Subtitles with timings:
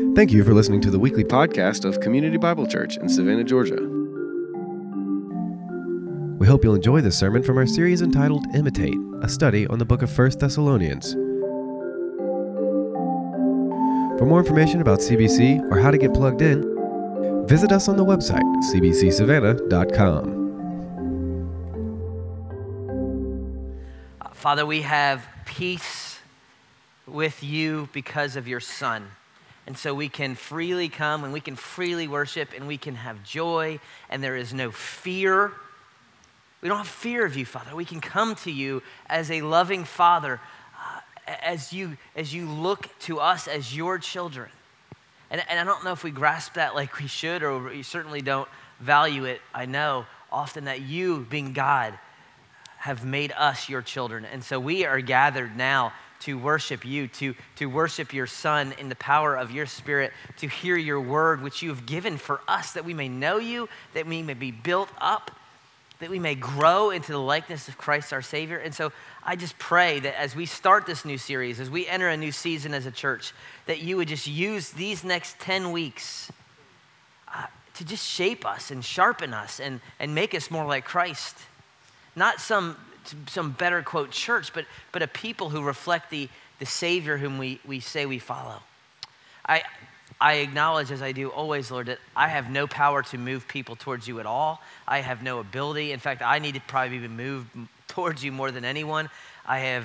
[0.00, 3.76] Thank you for listening to the weekly podcast of Community Bible Church in Savannah, Georgia.
[6.38, 9.84] We hope you'll enjoy this sermon from our series entitled Imitate, a study on the
[9.84, 11.12] book of 1 Thessalonians.
[14.18, 16.64] For more information about CBC or how to get plugged in,
[17.46, 20.40] visit us on the website cbcsavannah.com.
[24.32, 26.18] Father, we have peace
[27.06, 29.06] with you because of your Son.
[29.70, 33.22] And so we can freely come and we can freely worship and we can have
[33.22, 35.52] joy and there is no fear.
[36.60, 37.76] We don't have fear of you, Father.
[37.76, 40.40] We can come to you as a loving Father
[40.76, 41.00] uh,
[41.44, 44.48] as, you, as you look to us as your children.
[45.30, 48.22] And, and I don't know if we grasp that like we should or we certainly
[48.22, 48.48] don't
[48.80, 49.40] value it.
[49.54, 51.96] I know often that you, being God,
[52.78, 54.24] have made us your children.
[54.24, 58.88] And so we are gathered now to worship you, to, to worship your Son in
[58.88, 62.72] the power of your Spirit, to hear your word, which you have given for us,
[62.72, 65.30] that we may know you, that we may be built up,
[65.98, 68.58] that we may grow into the likeness of Christ our Savior.
[68.58, 72.08] And so I just pray that as we start this new series, as we enter
[72.08, 73.32] a new season as a church,
[73.66, 76.30] that you would just use these next 10 weeks
[77.34, 81.36] uh, to just shape us and sharpen us and, and make us more like Christ.
[82.16, 82.76] Not some
[83.28, 87.60] some better quote church, but, but a people who reflect the, the Savior whom we,
[87.66, 88.62] we say we follow.
[89.46, 89.62] I,
[90.20, 93.74] I acknowledge, as I do always, Lord, that I have no power to move people
[93.76, 94.60] towards you at all.
[94.86, 95.92] I have no ability.
[95.92, 97.48] In fact, I need to probably be moved
[97.88, 99.08] towards you more than anyone.
[99.46, 99.84] I have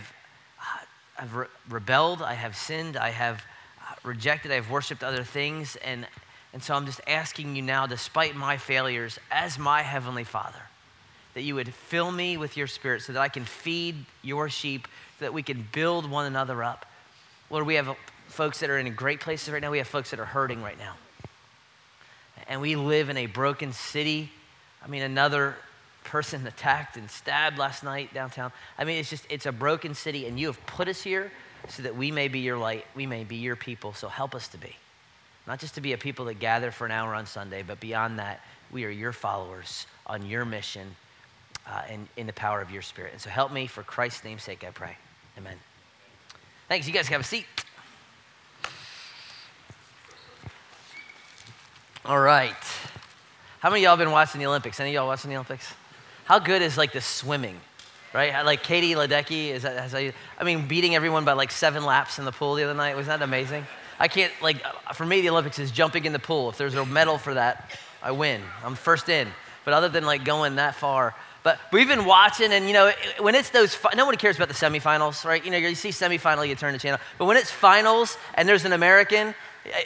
[0.59, 0.85] uh,
[1.17, 3.43] I've re- rebelled, I have sinned, I have
[3.81, 5.77] uh, rejected, I have worshiped other things.
[5.77, 6.05] And,
[6.53, 10.61] and so I'm just asking you now, despite my failures, as my Heavenly Father,
[11.35, 14.87] that you would fill me with your spirit so that I can feed your sheep,
[15.19, 16.85] so that we can build one another up.
[17.49, 17.95] Lord, we have
[18.27, 19.69] folks that are in great places right now.
[19.69, 20.95] We have folks that are hurting right now.
[22.47, 24.31] And we live in a broken city.
[24.83, 25.55] I mean, another
[26.05, 28.53] person attacked and stabbed last night downtown.
[28.77, 31.31] I mean, it's just, it's a broken city, and you have put us here
[31.67, 33.93] so that we may be your light, we may be your people.
[33.93, 34.75] So help us to be.
[35.47, 38.19] Not just to be a people that gather for an hour on Sunday, but beyond
[38.19, 38.39] that,
[38.71, 40.95] we are your followers on your mission
[41.67, 43.13] uh, in, in the power of your spirit.
[43.13, 44.95] And so help me for Christ's name's sake, I pray.
[45.37, 45.57] Amen.
[46.67, 46.87] Thanks.
[46.87, 47.45] You guys have a seat.
[52.05, 52.53] All right.
[53.59, 54.79] How many y'all been watching the Olympics?
[54.79, 55.73] Any of y'all watching the Olympics?
[56.25, 57.59] How good is like the swimming,
[58.13, 58.45] right?
[58.45, 62.25] Like Katie Ledecky, is that, you, I mean, beating everyone by like seven laps in
[62.25, 62.95] the pool the other night.
[62.95, 63.65] Was that amazing?
[63.99, 64.57] I can't, like,
[64.93, 66.49] for me, the Olympics is jumping in the pool.
[66.49, 67.71] If there's a medal for that,
[68.03, 68.41] I win.
[68.63, 69.27] I'm first in.
[69.63, 71.15] But other than like going that far,
[71.45, 74.55] but we've been watching, and you know, when it's those, no one cares about the
[74.55, 75.45] semifinals, right?
[75.45, 76.99] You know, you see semifinal, you turn the channel.
[77.19, 79.35] But when it's finals and there's an American,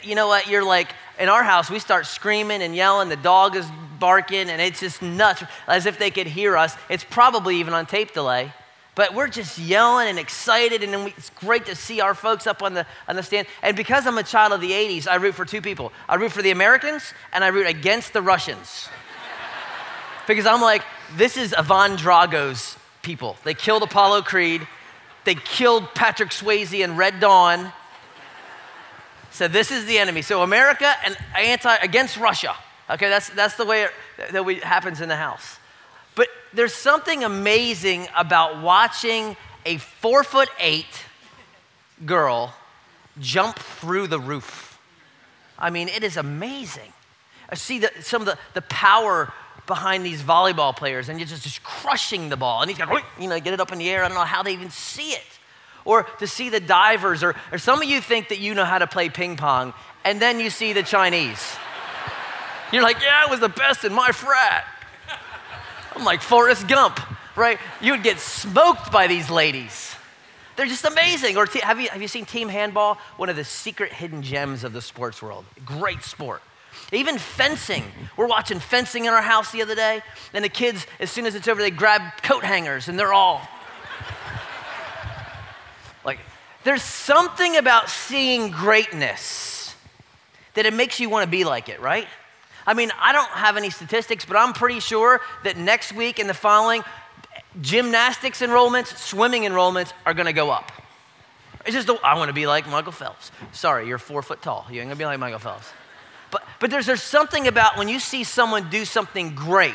[0.02, 0.48] you know what?
[0.48, 3.10] You're like, in our house, we start screaming and yelling.
[3.10, 3.66] The dog is
[3.98, 6.74] barking, and it's just nuts, as if they could hear us.
[6.88, 8.54] It's probably even on tape delay.
[8.94, 12.72] But we're just yelling and excited, and it's great to see our folks up on
[12.72, 13.46] the, on the stand.
[13.62, 16.32] And because I'm a child of the 80s, I root for two people I root
[16.32, 18.88] for the Americans, and I root against the Russians.
[20.26, 20.82] because I'm like,
[21.16, 23.36] this is Ivan Drago's people.
[23.44, 24.66] They killed Apollo Creed.
[25.24, 27.72] They killed Patrick Swayze and Red Dawn.
[29.30, 30.22] So this is the enemy.
[30.22, 32.54] So America and anti against Russia.
[32.88, 33.90] Okay, that's that's the way it,
[34.32, 35.58] that we, happens in the house.
[36.14, 41.04] But there's something amazing about watching a four foot eight
[42.04, 42.54] girl
[43.20, 44.78] jump through the roof.
[45.58, 46.92] I mean, it is amazing.
[47.48, 49.32] I see the, some of the, the power
[49.70, 52.60] behind these volleyball players and you're just, just crushing the ball.
[52.60, 54.02] And he's got, you know, get it up in the air.
[54.02, 55.24] I don't know how they even see it.
[55.84, 58.78] Or to see the divers, or, or some of you think that you know how
[58.78, 59.72] to play ping pong,
[60.04, 61.56] and then you see the Chinese.
[62.72, 64.66] You're like, yeah, I was the best in my frat.
[65.96, 67.00] I'm like Forrest Gump,
[67.36, 67.58] right?
[67.80, 69.94] You would get smoked by these ladies.
[70.56, 71.38] They're just amazing.
[71.38, 72.98] Or have, you, have you seen team handball?
[73.16, 75.46] One of the secret hidden gems of the sports world.
[75.64, 76.42] Great sport.
[76.92, 77.84] Even fencing.
[78.16, 80.02] We're watching fencing in our house the other day,
[80.34, 83.46] and the kids, as soon as it's over, they grab coat hangers and they're all
[86.04, 86.18] like,
[86.64, 89.74] there's something about seeing greatness
[90.54, 92.06] that it makes you want to be like it, right?
[92.66, 96.28] I mean, I don't have any statistics, but I'm pretty sure that next week and
[96.28, 96.82] the following,
[97.60, 100.72] gymnastics enrollments, swimming enrollments are going to go up.
[101.66, 103.30] It's just, I want to be like Michael Phelps.
[103.52, 104.66] Sorry, you're four foot tall.
[104.70, 105.70] You ain't going to be like Michael Phelps.
[106.30, 109.74] But, but there's, there's something about when you see someone do something great,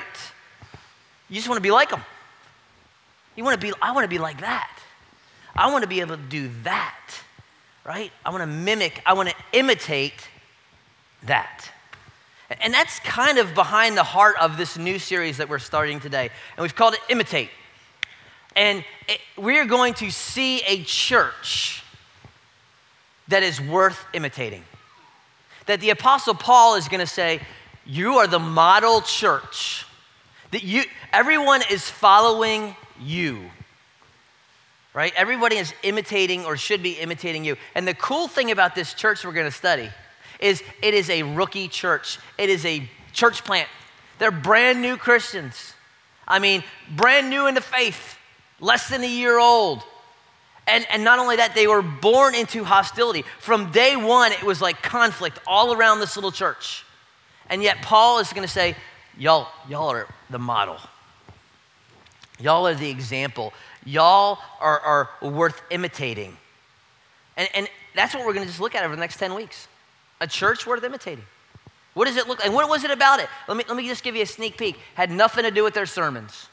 [1.30, 2.02] you just want to be like them.
[3.36, 4.72] You want to be, I want to be like that.
[5.56, 7.00] I want to be able to do that,
[7.86, 8.12] right?
[8.26, 10.28] I want to mimic, I want to imitate
[11.24, 11.72] that.
[12.62, 16.30] And that's kind of behind the heart of this new series that we're starting today.
[16.56, 17.50] And we've called it Imitate.
[18.56, 21.84] And it, we're going to see a church
[23.28, 24.64] that is worth imitating.
[25.66, 27.40] That the Apostle Paul is going to say,
[27.86, 29.86] You are the model church.
[30.52, 33.42] That you, everyone is following you.
[34.94, 35.14] Right?
[35.18, 37.58] Everybody is imitating or should be imitating you.
[37.74, 39.90] And the cool thing about this church we're going to study
[40.40, 42.20] is it is a rookie church.
[42.38, 43.68] It is a church plant.
[44.20, 45.74] They're brand new Christians.
[46.28, 46.64] I mean,
[46.96, 48.18] brand new in the faith,
[48.60, 49.84] less than a year old.
[50.68, 53.24] And, and not only that, they were born into hostility.
[53.40, 56.84] From day one, it was like conflict all around this little church.
[57.50, 58.76] And yet, Paul is going to say,
[59.18, 60.78] y'all, y'all are the model.
[62.40, 63.54] Y'all are the example.
[63.86, 66.36] Y'all are, are worth imitating.
[67.38, 69.68] And, and that's what we're going to just look at over the next 10 weeks.
[70.20, 71.26] A church worth imitating.
[71.94, 72.48] What does it look like?
[72.48, 73.30] And what was it about it?
[73.48, 74.78] Let me, let me just give you a sneak peek.
[74.96, 76.50] Had nothing to do with their sermons.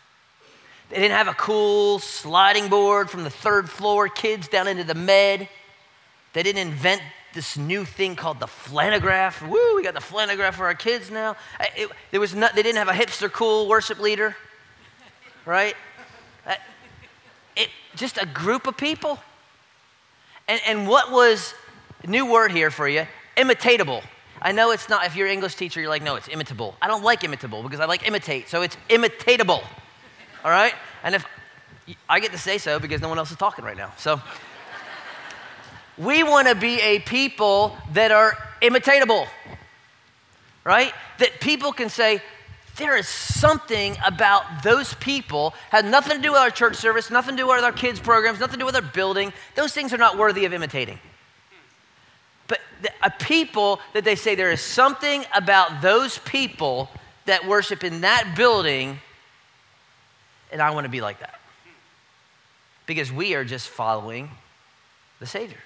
[0.93, 4.95] They didn't have a cool sliding board from the third floor, kids down into the
[4.95, 5.49] med.
[6.35, 7.01] They didn't invent
[7.33, 9.41] this new thing called the flannograph.
[9.41, 11.35] Woo, we got the flannograph for our kids now.
[11.79, 14.37] It, there was not, they didn't have a hipster cool worship leader,
[15.47, 15.75] right?
[17.57, 19.19] It, just a group of people.
[20.47, 21.55] And, and what was,
[22.07, 23.07] new word here for you,
[23.39, 24.03] imitatable.
[24.43, 26.75] I know it's not, if you're an English teacher, you're like, no, it's imitable.
[26.83, 29.65] I don't like imitable because I like imitate, so it's imitatable
[30.45, 30.75] all right?
[31.03, 31.25] And if
[32.09, 33.93] I get to say so because no one else is talking right now.
[33.99, 34.21] So
[35.99, 39.27] we want to be a people that are imitatable,
[40.65, 40.93] right?
[41.19, 42.23] That people can say,
[42.77, 47.37] there is something about those people, had nothing to do with our church service, nothing
[47.37, 49.33] to do with our kids' programs, nothing to do with our building.
[49.55, 50.99] Those things are not worthy of imitating.
[52.47, 52.61] But
[53.03, 56.89] a people that they say there is something about those people
[57.27, 58.99] that worship in that building
[60.53, 61.41] and I want to be like that.
[62.87, 64.31] Because we are just following
[65.19, 65.59] the Savior.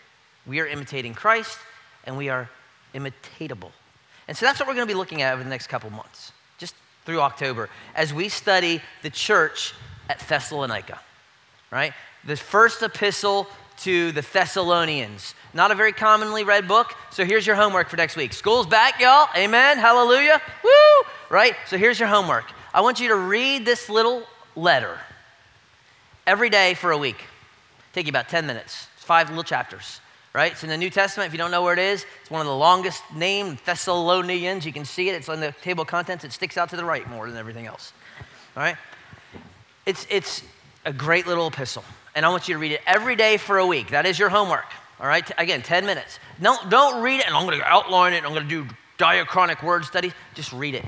[0.47, 1.59] We are imitating Christ
[2.05, 2.49] and we are
[2.95, 3.73] imitatable.
[4.29, 6.33] And so that's what we're going to be looking at over the next couple months,
[6.59, 6.75] just
[7.05, 9.75] through October, as we study the church
[10.09, 11.01] at Thessalonica,
[11.71, 11.93] right?
[12.25, 13.47] The first epistle
[13.79, 15.35] to the Thessalonians.
[15.53, 18.33] Not a very commonly read book, so here's your homework for next week.
[18.33, 19.29] School's back, y'all.
[19.37, 19.79] Amen.
[19.79, 20.41] Hallelujah.
[20.65, 20.71] Woo!
[21.31, 21.55] Right?
[21.67, 22.45] So here's your homework.
[22.73, 24.23] I want you to read this little
[24.57, 24.99] letter
[26.27, 27.23] every day for a week.
[27.93, 28.89] Take you about 10 minutes.
[28.97, 30.01] It's five little chapters,
[30.33, 30.53] right?
[30.53, 31.29] It's in the New Testament.
[31.29, 34.67] If you don't know where it is, it's one of the longest named Thessalonians.
[34.67, 35.15] You can see it.
[35.15, 36.25] It's on the table of contents.
[36.25, 37.93] It sticks out to the right more than everything else.
[38.57, 38.77] All right?
[39.87, 40.43] It's, it's
[40.85, 41.85] a great little epistle.
[42.15, 43.91] And I want you to read it every day for a week.
[43.91, 44.67] That is your homework.
[45.01, 45.31] All right?
[45.39, 46.19] Again, 10 minutes.
[46.41, 48.25] Don't, don't read it and I'm going to outline it.
[48.25, 48.67] I'm going to do
[48.99, 50.13] diachronic word study.
[50.35, 50.85] Just read it.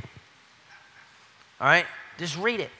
[1.61, 1.87] All right?
[2.19, 2.71] Just read it.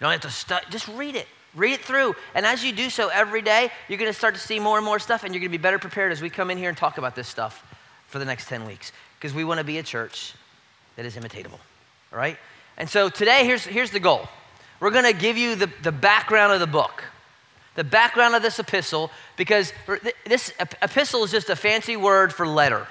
[0.00, 1.26] You don't have to just read it.
[1.54, 2.14] Read it through.
[2.34, 4.84] And as you do so every day, you're going to start to see more and
[4.84, 6.76] more stuff, and you're going to be better prepared as we come in here and
[6.76, 7.64] talk about this stuff
[8.08, 8.92] for the next 10 weeks.
[9.18, 10.34] Because we want to be a church
[10.96, 11.58] that is imitatable.
[12.12, 12.36] All right?
[12.76, 14.28] And so today, here's, here's the goal
[14.80, 17.02] we're going to give you the, the background of the book,
[17.74, 19.72] the background of this epistle, because
[20.26, 22.86] this epistle is just a fancy word for letter.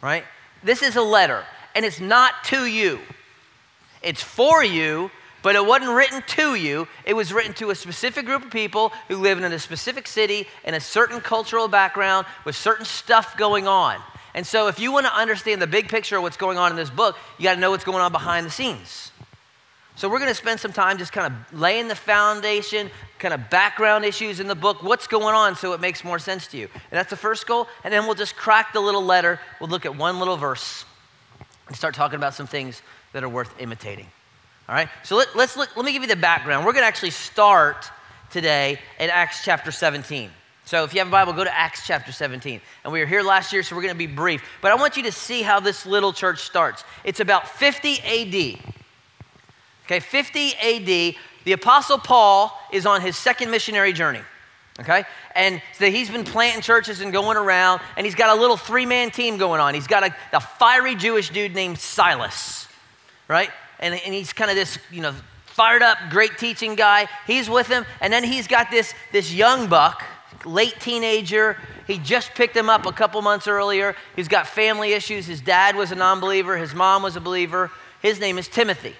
[0.00, 0.24] Right?
[0.62, 1.44] This is a letter,
[1.74, 3.00] and it's not to you,
[4.02, 5.10] it's for you
[5.46, 6.88] but it wasn't written to you.
[7.04, 10.48] It was written to a specific group of people who live in a specific city
[10.64, 14.00] in a certain cultural background with certain stuff going on.
[14.34, 16.76] And so, if you want to understand the big picture of what's going on in
[16.76, 19.12] this book, you got to know what's going on behind the scenes.
[19.94, 23.48] So, we're going to spend some time just kind of laying the foundation, kind of
[23.48, 26.64] background issues in the book, what's going on so it makes more sense to you.
[26.74, 27.68] And that's the first goal.
[27.84, 29.38] And then we'll just crack the little letter.
[29.60, 30.84] We'll look at one little verse
[31.68, 34.08] and start talking about some things that are worth imitating.
[34.68, 36.66] All right, so let, us look, let me give you the background.
[36.66, 37.88] We're going to actually start
[38.30, 40.28] today in Acts chapter 17.
[40.64, 42.60] So if you have a Bible, go to Acts chapter 17.
[42.82, 44.42] And we were here last year, so we're going to be brief.
[44.60, 46.82] But I want you to see how this little church starts.
[47.04, 48.58] It's about 50 AD.
[49.84, 51.14] Okay, 50 AD.
[51.44, 54.22] The Apostle Paul is on his second missionary journey.
[54.80, 55.04] Okay?
[55.36, 58.84] And so he's been planting churches and going around, and he's got a little three
[58.84, 59.74] man team going on.
[59.74, 62.66] He's got a, a fiery Jewish dude named Silas,
[63.28, 63.50] right?
[63.80, 65.14] And, and he's kind of this, you know,
[65.44, 67.08] fired up, great teaching guy.
[67.26, 67.84] He's with him.
[68.00, 70.02] And then he's got this, this young buck,
[70.44, 71.56] late teenager.
[71.86, 73.96] He just picked him up a couple months earlier.
[74.16, 75.26] He's got family issues.
[75.26, 77.70] His dad was a non believer, his mom was a believer.
[78.02, 78.94] His name is Timothy.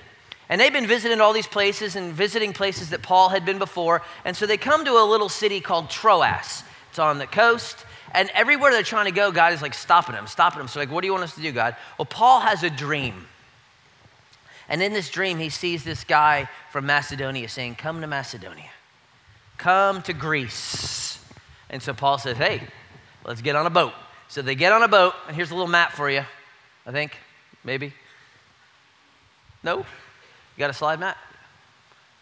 [0.49, 4.03] And they've been visiting all these places and visiting places that Paul had been before.
[4.25, 6.65] And so they come to a little city called Troas.
[6.91, 7.85] It's on the coast.
[8.13, 10.69] And everywhere they're trying to go, God is like stopping them, stopping them.
[10.69, 11.77] So, like, what do you want us to do, God?
[11.99, 13.27] Well, Paul has a dream.
[14.69, 18.71] And in this dream, he sees this guy from Macedonia saying, Come to Macedonia,
[19.59, 21.25] come to Greece.
[21.71, 22.63] And so Paul says, Hey,
[23.25, 23.93] let's get on a boat.
[24.29, 26.25] So they get on a boat, and here's a little map for you,
[26.85, 27.17] I think,
[27.63, 27.93] maybe.
[29.63, 29.79] No?
[29.79, 29.85] You
[30.59, 31.17] got a slide, Matt?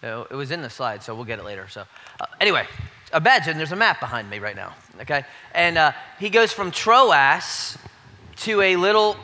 [0.02, 1.66] No, it was in the slide, so we'll get it later.
[1.68, 1.84] So,
[2.20, 2.66] uh, anyway,
[3.14, 5.24] imagine there's a map behind me right now, okay?
[5.54, 7.78] And uh, he goes from Troas
[8.36, 9.16] to a little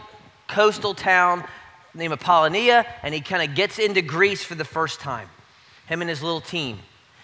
[0.48, 1.44] coastal town
[1.94, 5.28] named Apollonia, and he kind of gets into Greece for the first time,
[5.86, 6.78] him and his little team.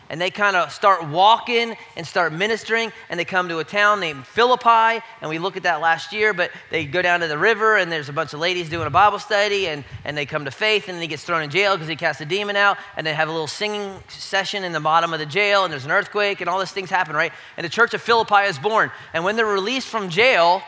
[0.08, 3.98] And they kind of start walking and start ministering, and they come to a town
[3.98, 7.38] named Philippi, and we look at that last year, but they go down to the
[7.38, 10.44] river, and there's a bunch of ladies doing a Bible study, and, and they come
[10.44, 12.76] to faith, and then he gets thrown in jail because he cast a demon out,
[12.96, 15.84] and they have a little singing session in the bottom of the jail, and there's
[15.84, 17.32] an earthquake, and all these things happen, right?
[17.56, 18.92] And the church of Philippi is born.
[19.12, 20.62] And when they're released from jail,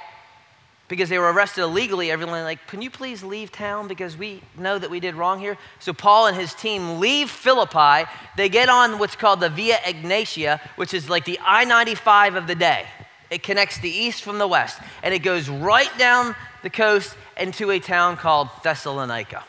[0.89, 4.79] because they were arrested illegally, everyone like, can you please leave town because we know
[4.79, 5.57] that we did wrong here?
[5.79, 8.09] So Paul and his team leave Philippi.
[8.37, 12.55] They get on what's called the Via Egnatia, which is like the I-95 of the
[12.55, 12.87] day.
[13.31, 17.71] It connects the east from the west, and it goes right down the coast into
[17.71, 19.45] a town called Thessalonica.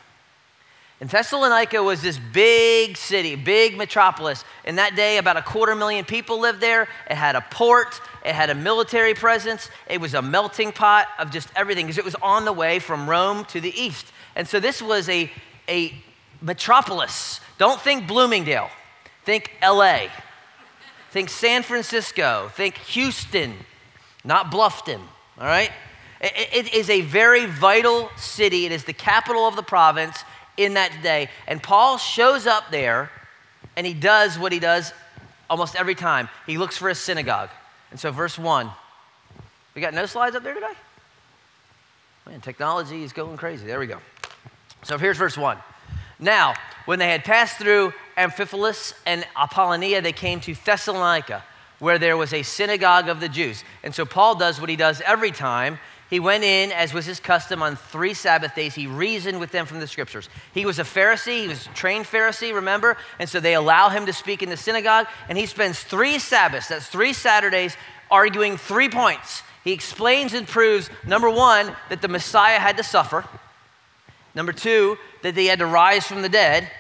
[1.02, 4.44] And Thessalonica was this big city, big metropolis.
[4.66, 6.90] In that day, about a quarter million people lived there.
[7.10, 11.32] It had a port, it had a military presence, it was a melting pot of
[11.32, 14.08] just everything because it was on the way from Rome to the east.
[14.36, 15.32] And so this was a,
[15.70, 15.94] a
[16.42, 17.40] metropolis.
[17.58, 18.70] Don't think Bloomingdale,
[19.24, 20.08] think LA,
[21.12, 23.54] think San Francisco, think Houston,
[24.26, 25.00] not Bluffton,
[25.40, 25.72] all right?
[26.22, 28.66] It, it is a very vital city.
[28.66, 30.26] It is the capital of the province
[30.60, 31.30] in that day.
[31.48, 33.10] And Paul shows up there
[33.78, 34.94] and he does what he does
[35.50, 36.28] almost every time.
[36.46, 37.50] He looks for a synagogue.
[37.92, 38.70] And so, verse 1.
[39.74, 40.74] We got no slides up there today?
[42.28, 43.66] Man, technology is going crazy.
[43.66, 44.00] There we go.
[44.84, 45.58] So, here's verse 1.
[46.20, 51.44] Now, when they had passed through Amphipolis and Apollonia, they came to Thessalonica,
[51.80, 53.64] where there was a synagogue of the Jews.
[53.82, 57.20] And so, Paul does what he does every time he went in, as was his
[57.20, 58.74] custom, on three Sabbath days.
[58.74, 60.28] He reasoned with them from the scriptures.
[60.54, 62.98] He was a Pharisee, he was a trained Pharisee, remember?
[63.20, 66.70] And so they allow him to speak in the synagogue, and he spends three Sabbaths,
[66.70, 67.78] that's three Saturdays,
[68.10, 69.44] arguing three points.
[69.64, 73.24] He explains and proves number one, that the Messiah had to suffer,
[74.34, 76.72] number two, that he had to rise from the dead,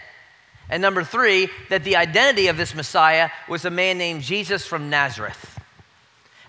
[0.71, 4.89] and number three, that the identity of this Messiah was a man named Jesus from
[4.89, 5.59] Nazareth.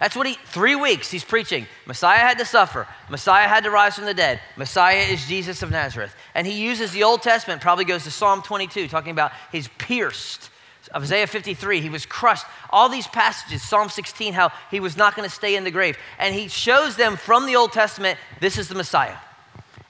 [0.00, 1.66] That's what he, three weeks he's preaching.
[1.87, 2.88] Messiah had to suffer.
[3.11, 4.40] Messiah had to rise from the dead.
[4.57, 6.16] Messiah is Jesus of Nazareth.
[6.35, 10.49] And he uses the Old Testament, probably goes to Psalm 22, talking about he's pierced.
[10.97, 12.47] Isaiah 53, he was crushed.
[12.71, 15.99] All these passages, Psalm 16, how he was not going to stay in the grave.
[16.19, 19.16] And he shows them from the Old Testament, this is the Messiah.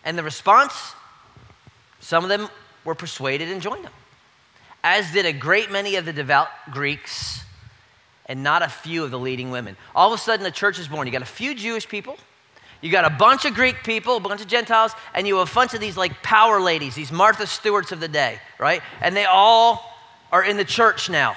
[0.04, 0.74] And the response,
[2.00, 2.48] some of them
[2.84, 3.92] were persuaded and joined him,
[4.82, 7.44] as did a great many of the devout Greeks
[8.30, 9.76] and not a few of the leading women.
[9.92, 11.04] All of a sudden, the church is born.
[11.04, 12.16] You got a few Jewish people,
[12.80, 15.54] you got a bunch of Greek people, a bunch of Gentiles, and you have a
[15.54, 18.82] bunch of these like power ladies, these Martha Stewarts of the day, right?
[19.02, 19.84] And they all
[20.30, 21.36] are in the church now,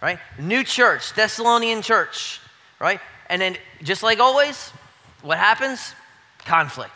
[0.00, 0.18] right?
[0.40, 2.40] New church, Thessalonian church,
[2.80, 3.00] right?
[3.28, 4.70] And then, just like always,
[5.20, 5.94] what happens?
[6.38, 6.94] Conflict.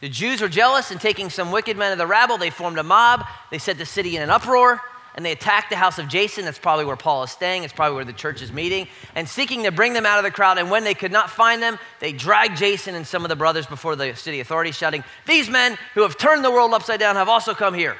[0.00, 2.82] The Jews were jealous and taking some wicked men of the rabble, they formed a
[2.82, 3.24] mob.
[3.52, 4.82] They set the city in an uproar
[5.14, 6.44] and they attack the house of Jason.
[6.44, 7.64] That's probably where Paul is staying.
[7.64, 8.88] It's probably where the church is meeting.
[9.14, 10.56] And seeking to bring them out of the crowd.
[10.56, 13.66] And when they could not find them, they dragged Jason and some of the brothers
[13.66, 17.28] before the city authorities, shouting, These men who have turned the world upside down have
[17.28, 17.94] also come here.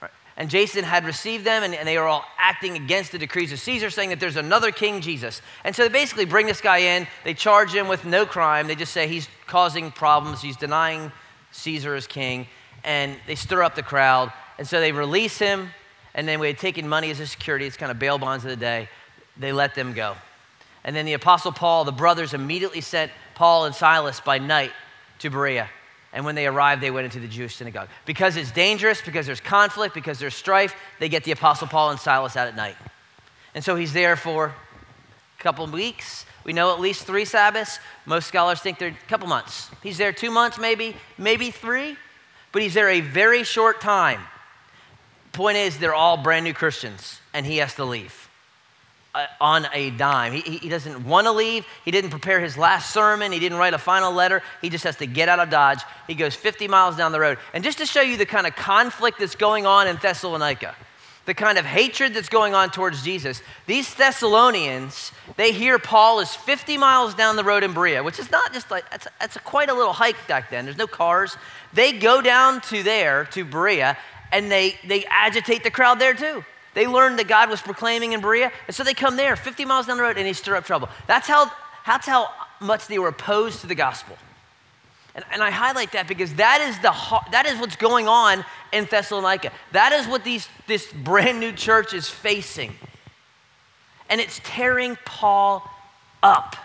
[0.00, 0.12] Right.
[0.36, 3.58] And Jason had received them, and, and they were all acting against the decrees of
[3.58, 5.42] Caesar, saying that there's another king, Jesus.
[5.64, 7.08] And so they basically bring this guy in.
[7.24, 8.68] They charge him with no crime.
[8.68, 11.10] They just say he's causing problems, he's denying
[11.50, 12.46] Caesar as king.
[12.84, 14.32] And they stir up the crowd.
[14.58, 15.70] And so they release him
[16.18, 18.50] and then we had taken money as a security, it's kind of bail bonds of
[18.50, 18.88] the day.
[19.36, 20.16] They let them go.
[20.82, 24.72] And then the Apostle Paul, the brothers immediately sent Paul and Silas by night
[25.20, 25.68] to Berea.
[26.12, 27.88] And when they arrived, they went into the Jewish synagogue.
[28.04, 32.00] Because it's dangerous, because there's conflict, because there's strife, they get the Apostle Paul and
[32.00, 32.74] Silas out at night.
[33.54, 36.26] And so he's there for a couple weeks.
[36.42, 37.78] We know at least three Sabbaths.
[38.06, 39.70] Most scholars think they're a couple months.
[39.84, 41.96] He's there two months, maybe, maybe three,
[42.50, 44.18] but he's there a very short time.
[45.38, 48.28] Point is, they're all brand new Christians, and he has to leave
[49.14, 50.32] uh, on a dime.
[50.32, 51.64] He, he doesn't want to leave.
[51.84, 53.30] He didn't prepare his last sermon.
[53.30, 54.42] He didn't write a final letter.
[54.60, 55.78] He just has to get out of Dodge.
[56.08, 57.38] He goes 50 miles down the road.
[57.54, 60.74] And just to show you the kind of conflict that's going on in Thessalonica,
[61.26, 66.34] the kind of hatred that's going on towards Jesus, these Thessalonians, they hear Paul is
[66.34, 69.40] 50 miles down the road in Berea, which is not just like, it's, it's a
[69.40, 70.64] quite a little hike back then.
[70.64, 71.36] There's no cars.
[71.74, 73.96] They go down to there, to Berea,
[74.32, 76.44] and they, they agitate the crowd there too.
[76.74, 79.86] They learned that God was proclaiming in Berea, and so they come there 50 miles
[79.86, 80.88] down the road and they stir up trouble.
[81.06, 81.50] That's how,
[81.86, 82.30] that's how
[82.60, 84.16] much they were opposed to the gospel.
[85.14, 86.94] And, and I highlight that because that is, the,
[87.32, 89.50] that is what's going on in Thessalonica.
[89.72, 92.74] That is what these, this brand new church is facing.
[94.08, 95.68] And it's tearing Paul
[96.22, 96.56] up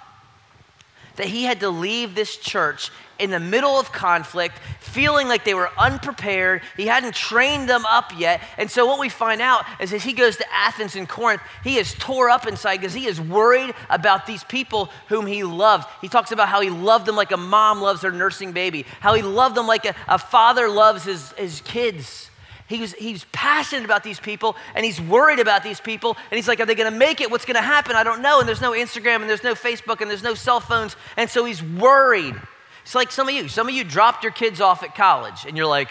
[1.16, 5.54] that he had to leave this church in the middle of conflict, feeling like they
[5.54, 6.62] were unprepared.
[6.78, 8.42] He hadn't trained them up yet.
[8.58, 11.78] And so, what we find out is as he goes to Athens and Corinth, he
[11.78, 15.88] is tore up inside because he is worried about these people whom he loved.
[16.02, 19.14] He talks about how he loved them like a mom loves her nursing baby, how
[19.14, 22.30] he loved them like a, a father loves his, his kids.
[22.68, 26.18] He's, he's passionate about these people and he's worried about these people.
[26.32, 27.30] And he's like, Are they going to make it?
[27.30, 27.96] What's going to happen?
[27.96, 28.40] I don't know.
[28.40, 30.96] And there's no Instagram and there's no Facebook and there's no cell phones.
[31.18, 32.36] And so he's worried.
[32.84, 33.48] It's like some of you.
[33.48, 35.90] Some of you dropped your kids off at college and you're like,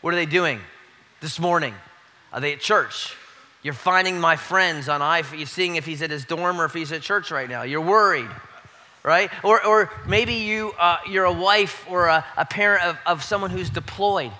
[0.00, 0.60] What are they doing
[1.20, 1.74] this morning?
[2.32, 3.14] Are they at church?
[3.62, 5.38] You're finding my friends on iPhone.
[5.38, 7.62] You're seeing if he's at his dorm or if he's at church right now.
[7.62, 8.30] You're worried
[9.02, 9.30] right?
[9.42, 13.50] Or, or maybe you, uh, you're a wife or a, a parent of, of someone
[13.50, 14.32] who's deployed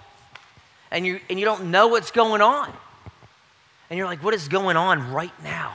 [0.91, 2.73] and you, and you don't know what's going on.
[3.89, 5.75] And you're like, what is going on right now?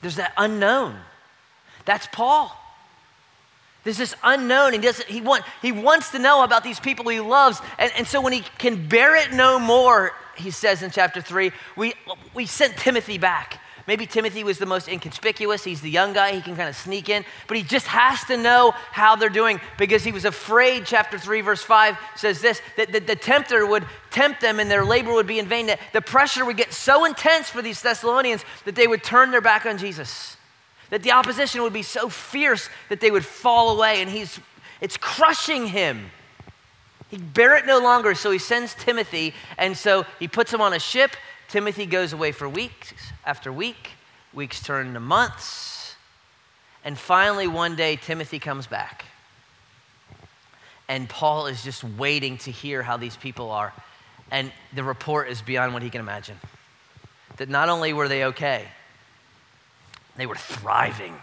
[0.00, 0.96] There's that unknown.
[1.84, 2.56] That's Paul.
[3.84, 4.72] There's this unknown.
[4.72, 7.60] He, doesn't, he, want, he wants to know about these people he loves.
[7.78, 11.50] And, and so when he can bear it no more, he says in chapter 3,
[11.76, 11.94] we,
[12.34, 13.60] we sent Timothy back.
[13.86, 15.64] Maybe Timothy was the most inconspicuous.
[15.64, 16.32] He's the young guy.
[16.32, 19.60] He can kind of sneak in, but he just has to know how they're doing
[19.76, 20.86] because he was afraid.
[20.86, 24.84] Chapter 3, verse 5 says this that the, the tempter would tempt them and their
[24.84, 25.66] labor would be in vain.
[25.66, 29.40] That the pressure would get so intense for these Thessalonians that they would turn their
[29.40, 30.36] back on Jesus.
[30.92, 34.38] That the opposition would be so fierce that they would fall away, and he's,
[34.82, 36.10] it's crushing him.
[37.08, 40.74] He bear it no longer, so he sends Timothy, and so he puts him on
[40.74, 41.12] a ship
[41.52, 42.94] Timothy goes away for weeks
[43.26, 43.90] after week,
[44.32, 45.96] weeks turn into months,
[46.82, 49.04] and finally one day Timothy comes back.
[50.88, 53.74] And Paul is just waiting to hear how these people are.
[54.30, 56.38] And the report is beyond what he can imagine.
[57.36, 58.68] That not only were they okay,
[60.16, 61.14] they were thriving.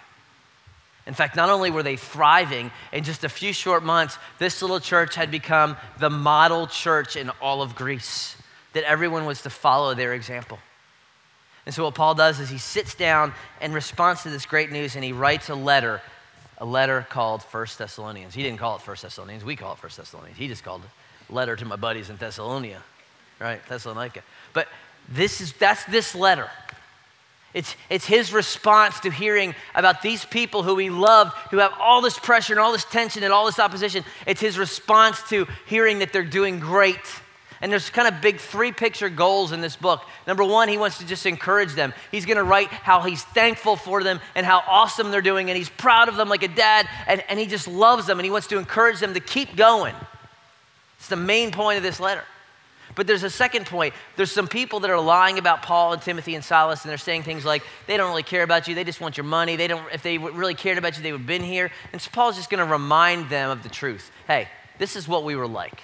[1.07, 4.79] In fact, not only were they thriving, in just a few short months, this little
[4.79, 8.35] church had become the model church in all of Greece
[8.73, 10.59] that everyone was to follow their example.
[11.65, 14.95] And so, what Paul does is he sits down in response to this great news
[14.95, 16.01] and he writes a letter,
[16.57, 18.33] a letter called First Thessalonians.
[18.33, 20.37] He didn't call it First Thessalonians, we call it First Thessalonians.
[20.37, 22.81] He just called it letter to my buddies in Thessalonica,
[23.39, 23.61] right?
[23.67, 24.23] Thessalonica.
[24.53, 24.67] But
[25.07, 26.49] this is, that's this letter.
[27.53, 32.01] It's, it's his response to hearing about these people who he loved, who have all
[32.01, 34.03] this pressure and all this tension and all this opposition.
[34.27, 36.99] It's his response to hearing that they're doing great
[37.61, 40.01] and there's kind of big three picture goals in this book.
[40.25, 41.93] Number one, he wants to just encourage them.
[42.11, 45.57] He's going to write how he's thankful for them and how awesome they're doing, and
[45.57, 48.31] he's proud of them like a dad, and, and he just loves them, and he
[48.31, 49.95] wants to encourage them to keep going.
[50.99, 52.23] It's the main point of this letter.
[52.99, 53.93] But there's a second point.
[54.17, 57.23] There's some people that are lying about Paul and Timothy and Silas, and they're saying
[57.23, 58.75] things like, they don't really care about you.
[58.75, 59.55] They just want your money.
[59.55, 61.71] They don't, if they really cared about you, they would have been here.
[61.93, 64.11] And so Paul's just going to remind them of the truth.
[64.27, 65.79] Hey, this is what we were like.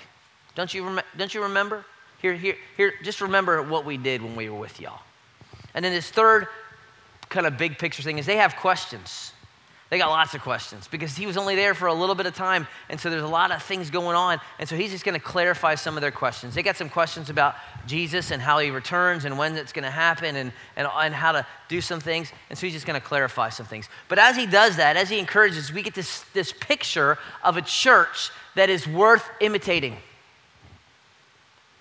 [0.56, 1.86] Don't you, rem- don't you remember?
[2.22, 5.00] Here, here, here, just remember what we did when we were with y'all.
[5.74, 6.48] And then this third
[7.30, 9.32] kind of big picture thing is they have questions.
[9.92, 12.36] They got lots of questions because he was only there for a little bit of
[12.36, 12.66] time.
[12.90, 14.42] And so there's a lot of things going on.
[14.58, 16.56] And so he's just going to clarify some of their questions.
[16.56, 19.92] They got some questions about Jesus and how he returns and when it's going to
[19.92, 22.32] happen and, and, and how to do some things.
[22.50, 23.88] And so he's just going to clarify some things.
[24.10, 27.62] But as he does that, as he encourages, we get this, this picture of a
[27.62, 29.98] church that is worth imitating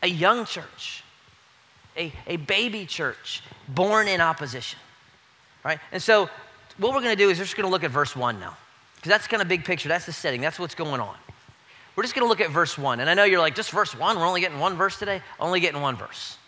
[0.02, 1.02] a young church,
[1.96, 4.78] a, a baby church born in opposition.
[5.64, 5.78] Right?
[5.90, 6.28] And so,
[6.78, 8.56] what we're going to do is we're just going to look at verse 1 now.
[8.96, 9.88] Because that's kind of big picture.
[9.88, 10.40] That's the setting.
[10.40, 11.16] That's what's going on.
[11.96, 13.00] We're just going to look at verse 1.
[13.00, 14.18] And I know you're like, just verse 1?
[14.18, 15.22] We're only getting one verse today?
[15.38, 16.38] Only getting one verse.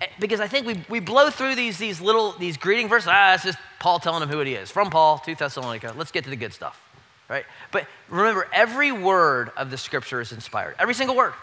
[0.00, 3.08] Eh, because I think we, we blow through these, these little, these greeting verses.
[3.10, 4.70] Ah, it's just Paul telling them who he is.
[4.70, 5.94] From Paul to Thessalonica.
[5.96, 6.80] Let's get to the good stuff.
[7.28, 7.44] Right?
[7.70, 10.74] But remember, every word of the scripture is inspired.
[10.78, 11.34] Every single word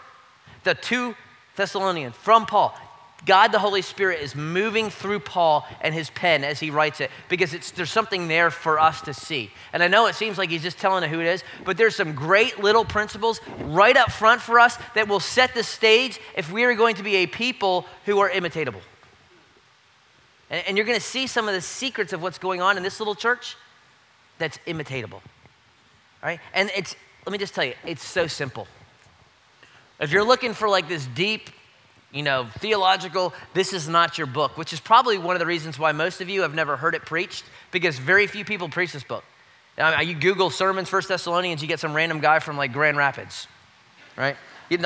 [0.64, 1.14] the two
[1.56, 2.78] Thessalonians from Paul.
[3.26, 7.10] God the Holy Spirit is moving through Paul and his pen as he writes it
[7.28, 9.50] because there's something there for us to see.
[9.72, 12.14] And I know it seems like he's just telling who it is, but there's some
[12.14, 16.64] great little principles right up front for us that will set the stage if we
[16.64, 18.80] are going to be a people who are imitatable.
[20.48, 22.82] And, and you're going to see some of the secrets of what's going on in
[22.82, 23.56] this little church
[24.38, 25.20] that's imitatable.
[26.22, 26.40] Right?
[26.54, 26.94] And it's,
[27.26, 28.66] let me just tell you, it's so simple.
[30.00, 31.50] If you're looking for like this deep,
[32.12, 35.78] you know, theological, this is not your book, which is probably one of the reasons
[35.78, 39.04] why most of you have never heard it preached, because very few people preach this
[39.04, 39.24] book.
[39.76, 43.46] You Google sermons, First Thessalonians, you get some random guy from like Grand Rapids,
[44.16, 44.36] right?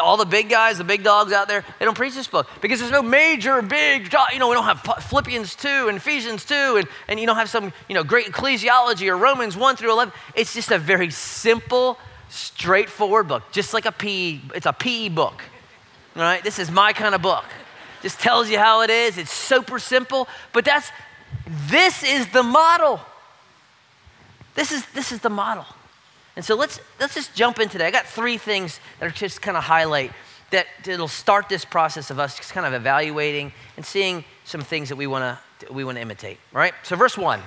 [0.00, 2.78] All the big guys, the big dogs out there, they don't preach this book because
[2.78, 6.88] there's no major, big, you know, we don't have Philippians 2 and Ephesians 2 and,
[7.08, 10.12] and you don't have some, you know, great ecclesiology or Romans 1 through 11.
[10.36, 15.42] It's just a very simple, straightforward book, just like a PE, it's a PE book,
[16.16, 16.42] right?
[16.42, 17.44] This is my kind of book.
[18.02, 19.18] Just tells you how it is.
[19.18, 20.90] It's super simple, but that's,
[21.68, 23.00] this is the model.
[24.54, 25.66] This is, this is the model.
[26.36, 27.86] And so let's, let's just jump into that.
[27.86, 30.12] I got three things that are just kind of highlight
[30.50, 34.88] that it'll start this process of us just kind of evaluating and seeing some things
[34.90, 36.38] that we want to we want to imitate.
[36.52, 36.74] Right.
[36.82, 37.40] So verse one.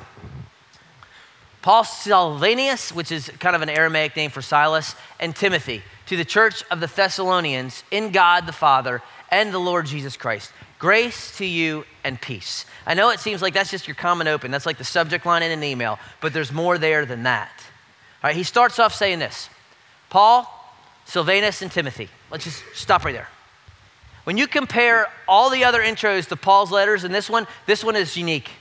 [1.66, 6.24] Paul Silvanus, which is kind of an Aramaic name for Silas, and Timothy, to the
[6.24, 9.02] church of the Thessalonians in God the Father
[9.32, 10.54] and the Lord Jesus Christ.
[10.78, 12.68] Grace to you and peace.
[12.86, 14.52] I know it seems like that's just your common open.
[14.52, 17.50] That's like the subject line in an email, but there's more there than that
[18.24, 19.50] All right, he starts off saying this
[20.12, 20.48] Paul,
[21.06, 22.10] Silvanus, and Timothy.
[22.30, 23.30] Let's just stop right there.
[24.26, 27.96] When you compare all the other intros to Paul's letters and this one, this one
[27.96, 28.52] is unique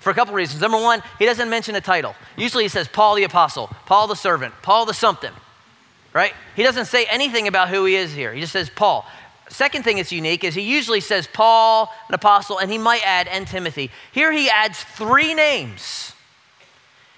[0.00, 0.60] for a couple reasons.
[0.60, 2.14] Number one, he doesn't mention a title.
[2.36, 5.32] Usually he says Paul the apostle, Paul the servant, Paul the something,
[6.12, 6.32] right?
[6.56, 8.32] He doesn't say anything about who he is here.
[8.32, 9.06] He just says Paul.
[9.48, 13.28] Second thing that's unique is he usually says Paul, an apostle, and he might add
[13.28, 13.90] and Timothy.
[14.12, 16.12] Here he adds three names.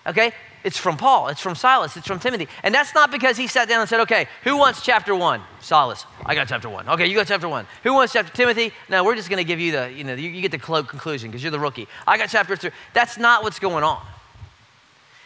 [0.06, 0.32] Okay?
[0.64, 2.48] It's from Paul, it's from Silas, it's from Timothy.
[2.62, 5.42] And that's not because he sat down and said, okay, who wants chapter one?
[5.60, 6.88] Silas, I got chapter one.
[6.88, 7.66] Okay, you got chapter one.
[7.82, 8.72] Who wants chapter Timothy?
[8.88, 11.30] No, we're just gonna give you the, you know, you, you get the cloak conclusion
[11.30, 11.88] because you're the rookie.
[12.06, 12.70] I got chapter two.
[12.94, 14.00] That's not what's going on.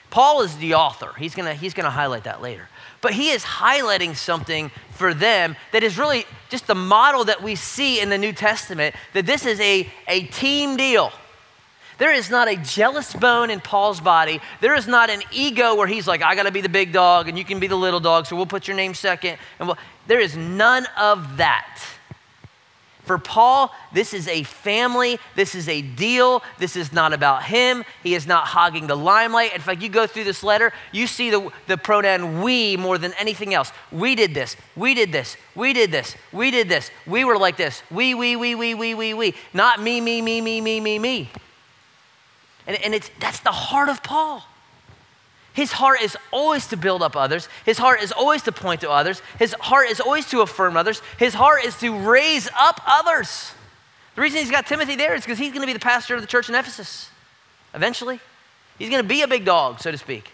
[0.09, 1.13] Paul is the author.
[1.19, 2.69] He's gonna, he's gonna highlight that later.
[3.03, 7.55] But he is highlighting something for them that is really just the model that we
[7.55, 11.13] see in the New Testament, that this is a, a team deal.
[11.99, 14.41] There is not a jealous bone in Paul's body.
[14.61, 17.29] There is not an ego where he's like, I got to be the big dog
[17.29, 19.39] and you can be the little dog, so we'll put your name second.
[19.59, 21.81] And we'll, there is none of that.
[23.07, 25.21] For Paul, this is a family.
[25.37, 26.43] This is a deal.
[26.59, 27.85] This is not about him.
[28.03, 29.55] He is not hogging the limelight.
[29.55, 33.13] In fact, you go through this letter, you see the, the pronoun we more than
[33.15, 33.71] anything else.
[33.93, 34.57] We did this.
[34.75, 35.37] We did this.
[35.55, 36.17] We did this.
[36.33, 36.91] We did this.
[37.07, 37.81] We were like this.
[37.93, 39.35] We, we, we, we, we, we, we.
[39.55, 41.31] Not me, me, me, me, me, me, me.
[42.67, 44.45] And, and it's, that's the heart of Paul.
[45.53, 47.49] His heart is always to build up others.
[47.65, 49.23] His heart is always to point to others.
[49.39, 51.01] His heart is always to affirm others.
[51.19, 53.53] His heart is to raise up others.
[54.17, 56.21] The reason he's got Timothy there is because he's going to be the pastor of
[56.21, 57.11] the church in Ephesus
[57.75, 58.21] eventually.
[58.79, 60.31] He's going to be a big dog, so to speak.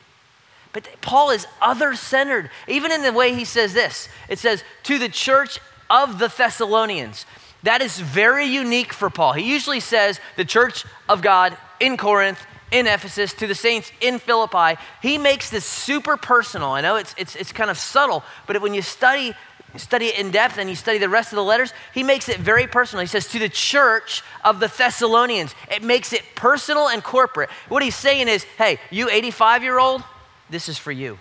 [0.73, 2.51] But Paul is other centered.
[2.67, 7.27] Even in the way he says this, it says, to the church of the Thessalonians.
[7.63, 9.35] That is very unique for Paul.
[9.35, 14.19] He usually says the church of God in Corinth, in Ephesus, to the saints in
[14.19, 14.81] Philippi.
[15.01, 16.71] He makes this super personal.
[16.71, 19.35] I know it's, it's, it's kind of subtle, but when you study,
[19.77, 22.41] study it in depth and you study the rest of the letters, he makes it
[22.41, 23.01] very personal.
[23.01, 25.55] He says, To the church of the Thessalonians.
[25.71, 27.51] It makes it personal and corporate.
[27.69, 30.03] What he's saying is, Hey, you 85 year old,
[30.51, 31.19] this is for you.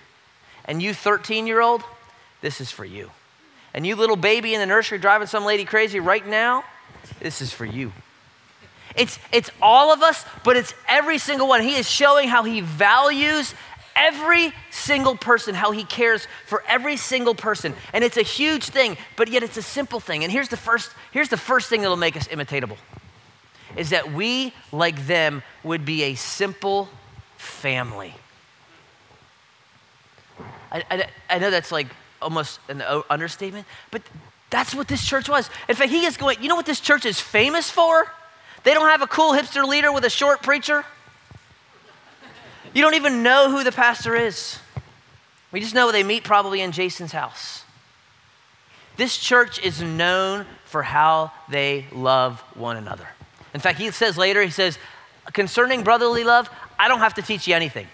[0.66, 1.84] And you 13 year old,
[2.42, 3.12] this is for you.
[3.74, 6.64] And you little baby in the nursery driving some lady crazy right now,
[7.20, 7.92] this is for you.
[8.96, 11.62] It's, it's all of us, but it's every single one.
[11.62, 13.54] He is showing how he values
[13.96, 17.74] every single person, how he cares for every single person.
[17.94, 20.24] And it's a huge thing, but yet it's a simple thing.
[20.24, 22.78] And here's the first, here's the first thing that'll make us imitatable
[23.78, 26.90] is that we, like them, would be a simple
[27.38, 28.14] family.
[30.72, 31.88] I, I, I know that's like
[32.22, 34.02] almost an understatement, but
[34.50, 35.50] that's what this church was.
[35.70, 38.12] In fact, he is going, you know what this church is famous for?
[38.64, 40.86] They don't have a cool hipster leader with a short preacher.
[42.74, 44.60] You don't even know who the pastor is.
[45.52, 47.64] We just know they meet probably in Jason's house.
[48.98, 53.08] This church is known for how they love one another.
[53.54, 54.78] In fact, he says later, he says,
[55.34, 57.88] concerning brotherly love, I don't have to teach you anything.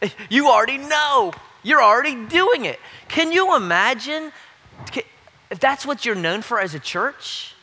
[0.30, 1.32] you already know.
[1.62, 2.78] You're already doing it.
[3.08, 4.32] Can you imagine
[5.50, 7.54] if that's what you're known for as a church?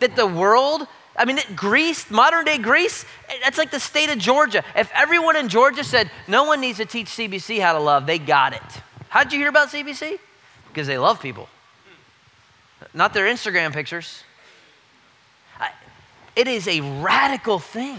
[0.00, 3.04] That the world, I mean, Greece, modern day Greece,
[3.42, 4.64] that's like the state of Georgia.
[4.76, 8.18] If everyone in Georgia said, no one needs to teach CBC how to love, they
[8.18, 8.62] got it.
[9.08, 10.18] How'd you hear about CBC?
[10.68, 11.48] Because they love people,
[12.94, 14.22] not their Instagram pictures.
[16.36, 17.98] It is a radical thing.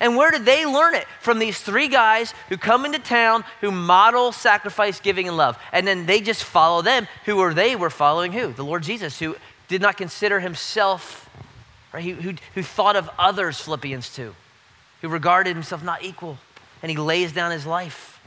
[0.00, 1.06] And where did they learn it?
[1.20, 5.58] From these three guys who come into town who model sacrifice, giving, and love.
[5.72, 7.06] And then they just follow them.
[7.26, 7.76] Who were they?
[7.76, 8.52] Were following who?
[8.52, 9.36] The Lord Jesus, who
[9.68, 11.28] did not consider himself,
[11.92, 12.04] right?
[12.04, 14.34] Who, who, who thought of others, Philippians 2,
[15.02, 16.38] who regarded himself not equal,
[16.82, 18.20] and he lays down his life.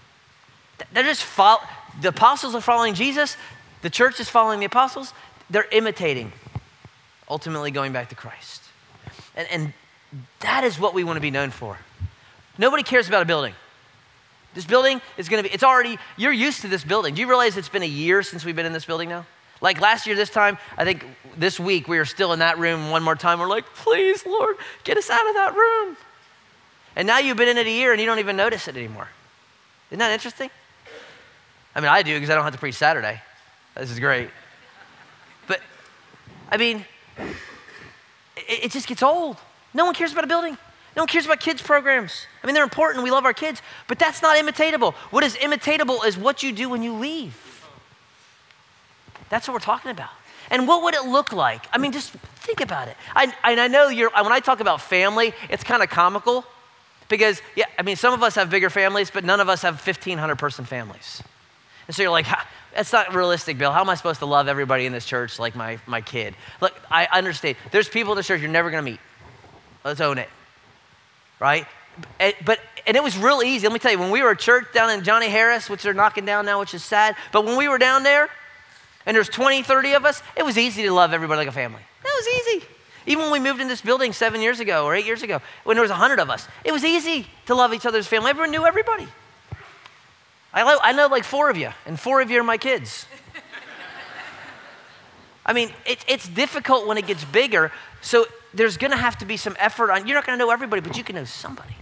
[0.94, 1.62] They're just follow,
[2.02, 3.36] the apostles are following Jesus,
[3.82, 5.14] the church is following the apostles,
[5.50, 6.32] they're imitating,
[7.30, 8.64] ultimately going back to Christ.
[9.36, 9.74] And, and
[10.40, 11.78] that is what we want to be known for.
[12.58, 13.54] Nobody cares about a building.
[14.54, 17.14] This building is going to be, it's already, you're used to this building.
[17.14, 19.26] Do you realize it's been a year since we've been in this building now?
[19.62, 22.90] Like last year, this time, I think this week, we were still in that room
[22.90, 23.40] one more time.
[23.40, 25.98] We're like, please, Lord, get us out of that room.
[26.96, 29.10] And now you've been in it a year and you don't even notice it anymore.
[29.92, 30.50] Isn't that interesting?
[31.76, 33.22] I mean, I do because I don't have to preach Saturday.
[33.76, 34.30] This is great.
[35.48, 35.62] But,
[36.50, 36.86] I mean,
[38.36, 39.38] it, it just gets old.
[39.78, 40.58] No one cares about a building.
[40.96, 42.26] No one cares about kids' programs.
[42.42, 43.04] I mean, they're important.
[43.04, 44.96] We love our kids, but that's not imitatable.
[45.12, 47.36] What is imitatable is what you do when you leave.
[49.30, 50.10] That's what we're talking about.
[50.50, 51.68] And what would it look like?
[51.72, 52.98] I mean, just think about it.
[53.16, 56.44] I, and I know you're, when I talk about family, it's kind of comical
[57.08, 59.76] because, yeah, I mean, some of us have bigger families, but none of us have
[59.76, 61.22] 1,500 person families.
[61.86, 62.26] And so you're like,
[62.74, 63.72] that's not realistic, Bill.
[63.72, 66.34] How am I supposed to love everybody in this church like my, my kid?
[66.62, 67.58] Look, I understand.
[67.72, 69.00] There's people in this church you're never going to meet.
[69.88, 70.28] Let's own it.
[71.40, 71.66] Right?
[72.46, 73.68] But and it was real easy.
[73.68, 75.94] Let me tell you, when we were at church down in Johnny Harris, which they're
[75.94, 78.30] knocking down now, which is sad, but when we were down there
[79.06, 81.82] and there's 20, 30 of us, it was easy to love everybody like a family.
[82.04, 82.66] It was easy.
[83.06, 85.78] Even when we moved in this building seven years ago or eight years ago, when
[85.78, 88.30] there was 100 of us, it was easy to love each other's family.
[88.30, 89.08] Everyone knew everybody.
[90.54, 93.06] I, lo- I know like four of you, and four of you are my kids.
[95.46, 97.72] I mean, it, it's difficult when it gets bigger.
[98.02, 100.08] So there's going to have to be some effort on.
[100.08, 101.76] You're not going to know everybody, but you can know somebody.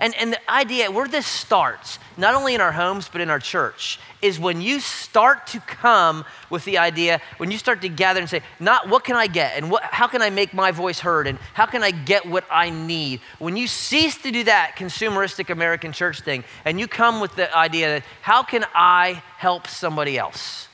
[0.00, 3.40] And, and the idea, where this starts, not only in our homes, but in our
[3.40, 8.20] church, is when you start to come with the idea, when you start to gather
[8.20, 11.00] and say, not what can I get and what, how can I make my voice
[11.00, 13.20] heard and how can I get what I need.
[13.40, 17.54] When you cease to do that consumeristic American church thing and you come with the
[17.56, 20.67] idea that, how can I help somebody else?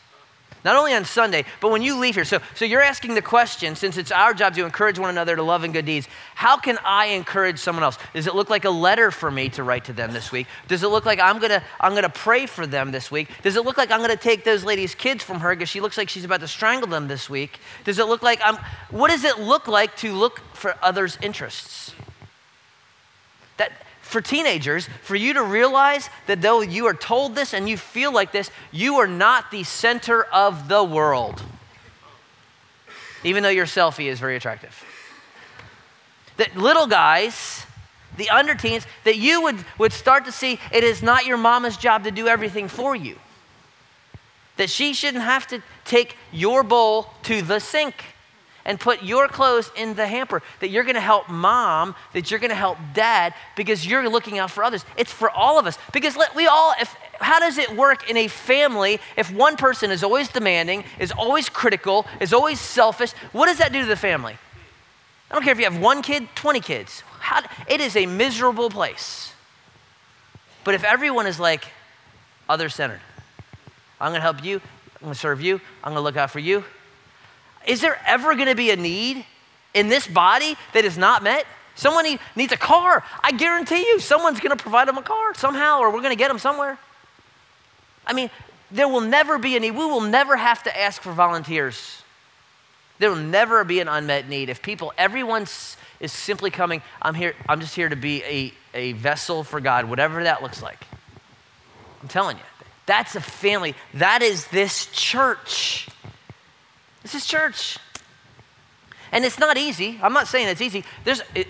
[0.65, 2.25] Not only on Sunday, but when you leave here.
[2.25, 5.43] So, so you're asking the question, since it's our job to encourage one another to
[5.43, 7.99] love and good deeds, how can I encourage someone else?
[8.15, 10.47] Does it look like a letter for me to write to them this week?
[10.67, 13.29] Does it look like I'm gonna, I'm gonna pray for them this week?
[13.43, 15.99] Does it look like I'm gonna take those ladies' kids from her because she looks
[15.99, 17.61] like she's about to strangle them this week?
[17.85, 18.57] Does it look like I'm,
[18.91, 21.95] what does it look like to look for others' interests?
[23.59, 23.73] That,
[24.15, 28.13] for teenagers, for you to realize that though you are told this and you feel
[28.13, 31.43] like this, you are not the center of the world.
[33.25, 34.85] Even though your selfie is very attractive.
[36.37, 37.67] That little guys,
[38.17, 41.77] the under teens, that you would, would start to see it is not your mama's
[41.77, 43.19] job to do everything for you.
[44.59, 48.14] That she shouldn't have to take your bowl to the sink
[48.65, 50.43] and put your clothes in the hamper.
[50.61, 54.65] That you're gonna help mom, that you're gonna help dad because you're looking out for
[54.65, 54.85] others.
[54.97, 55.79] It's for all of us.
[55.93, 59.91] Because let, we all, if, how does it work in a family if one person
[59.91, 63.13] is always demanding, is always critical, is always selfish?
[63.33, 64.37] What does that do to the family?
[65.31, 67.03] I don't care if you have one kid, 20 kids.
[67.19, 69.33] How, it is a miserable place.
[70.63, 71.67] But if everyone is like
[72.49, 73.01] other centered,
[74.01, 76.65] I'm gonna help you, I'm gonna serve you, I'm gonna look out for you,
[77.67, 79.25] is there ever going to be a need
[79.73, 81.47] in this body that is not met?
[81.75, 83.03] Someone needs a car.
[83.23, 86.17] I guarantee you, someone's going to provide them a car somehow, or we're going to
[86.17, 86.79] get them somewhere.
[88.07, 88.31] I mean,
[88.71, 89.73] there will never be a need.
[89.73, 92.03] We will never have to ask for volunteers.
[92.99, 94.49] There will never be an unmet need.
[94.49, 95.43] If people, everyone
[96.01, 99.87] is simply coming, I'm here, I'm just here to be a, a vessel for God,
[99.87, 100.79] whatever that looks like.
[102.03, 102.43] I'm telling you,
[102.87, 103.75] that's a family.
[103.95, 105.89] That is this church.
[107.05, 107.79] This is church.
[109.13, 110.01] And it's not easy.
[110.03, 110.83] I'm not saying it's easy.
[111.05, 111.47] There's, it,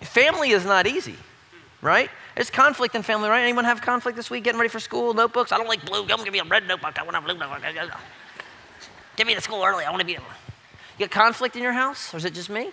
[0.00, 1.16] family is not easy,
[1.82, 2.10] right?
[2.36, 3.42] There's conflict in family, right?
[3.42, 5.14] Anyone have conflict this week getting ready for school?
[5.14, 5.50] Notebooks?
[5.50, 6.06] I don't like blue.
[6.06, 6.96] Don't give me a red notebook.
[6.96, 7.62] I want a blue notebook.
[9.16, 9.84] Get me to school early.
[9.84, 10.12] I want to be.
[10.12, 10.18] You
[11.00, 12.70] got conflict in your house, or is it just me?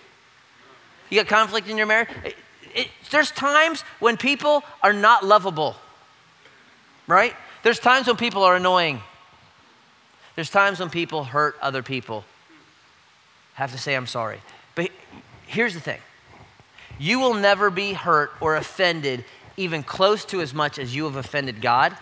[1.10, 2.08] You got conflict in your marriage?
[2.24, 2.36] It,
[2.74, 5.74] it, there's times when people are not lovable,
[7.06, 7.34] right?
[7.62, 9.00] There's times when people are annoying.
[10.36, 12.24] There's times when people hurt other people.
[13.54, 14.40] have to say, I'm sorry.
[14.74, 14.90] But
[15.46, 15.98] here's the thing
[16.98, 19.24] you will never be hurt or offended
[19.56, 21.96] even close to as much as you have offended God,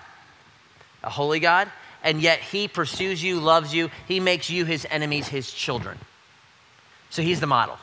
[1.02, 1.70] a holy God,
[2.02, 5.98] and yet He pursues you, loves you, He makes you His enemies, His children.
[7.10, 7.78] So He's the model.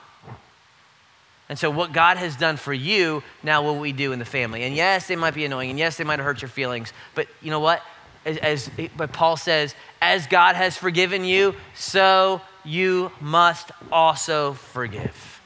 [1.48, 4.64] And so, what God has done for you, now what we do in the family.
[4.64, 7.52] And yes, they might be annoying, and yes, they might hurt your feelings, but you
[7.52, 7.82] know what?
[8.26, 15.42] As, as but Paul says, as God has forgiven you, so you must also forgive.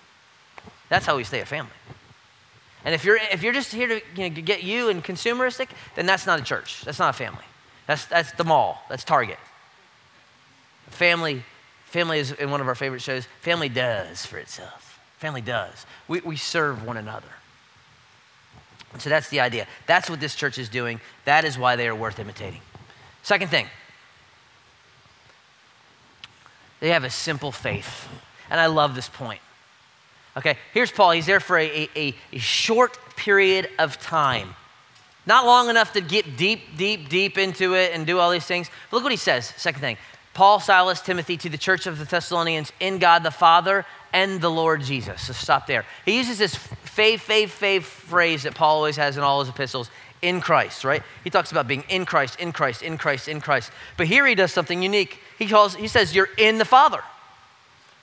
[0.89, 1.71] That's how we stay a family.
[2.85, 6.05] And if you're, if you're just here to you know, get you and consumeristic, then
[6.05, 6.83] that's not a church.
[6.85, 7.43] That's not a family.
[7.87, 8.83] That's, that's the mall.
[8.89, 9.39] That's Target.
[10.89, 11.43] Family,
[11.85, 13.27] family is in one of our favorite shows.
[13.41, 14.99] Family does for itself.
[15.17, 15.85] Family does.
[16.07, 17.27] We, we serve one another.
[18.99, 19.67] So that's the idea.
[19.87, 21.01] That's what this church is doing.
[21.25, 22.61] That is why they are worth imitating.
[23.23, 23.67] Second thing,
[26.85, 28.07] they have a simple faith.
[28.47, 29.41] And I love this point.
[30.37, 31.11] Okay, here's Paul.
[31.11, 34.53] He's there for a, a, a short period of time.
[35.25, 38.69] Not long enough to get deep, deep, deep into it and do all these things.
[38.91, 39.47] But look what he says.
[39.57, 39.97] Second thing
[40.35, 44.51] Paul, Silas, Timothy to the church of the Thessalonians in God the Father and the
[44.51, 45.23] Lord Jesus.
[45.23, 45.85] So stop there.
[46.05, 49.89] He uses this faith, faith, faith phrase that Paul always has in all his epistles
[50.21, 51.03] in Christ, right?
[51.23, 53.71] He talks about being in Christ, in Christ, in Christ, in Christ.
[53.97, 55.19] But here he does something unique.
[55.37, 57.01] He calls, he says, You're in the Father.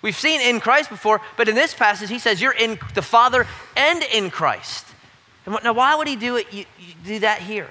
[0.02, 3.46] We've seen in Christ before, but in this passage, he says, You're in the Father
[3.76, 4.86] and in Christ.
[5.46, 6.52] And Now, why would he do it?
[6.52, 7.70] You, you do that here?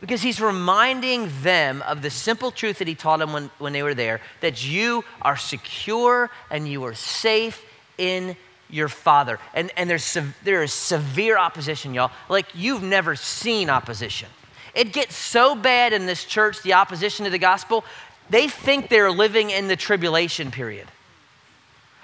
[0.00, 3.82] Because he's reminding them of the simple truth that he taught them when, when they
[3.82, 7.64] were there that you are secure and you are safe
[7.96, 8.36] in
[8.68, 9.38] your father.
[9.54, 12.10] And, and there's, there is severe opposition, y'all.
[12.28, 14.28] Like you've never seen opposition.
[14.74, 17.84] It gets so bad in this church, the opposition to the gospel,
[18.28, 20.86] they think they're living in the tribulation period.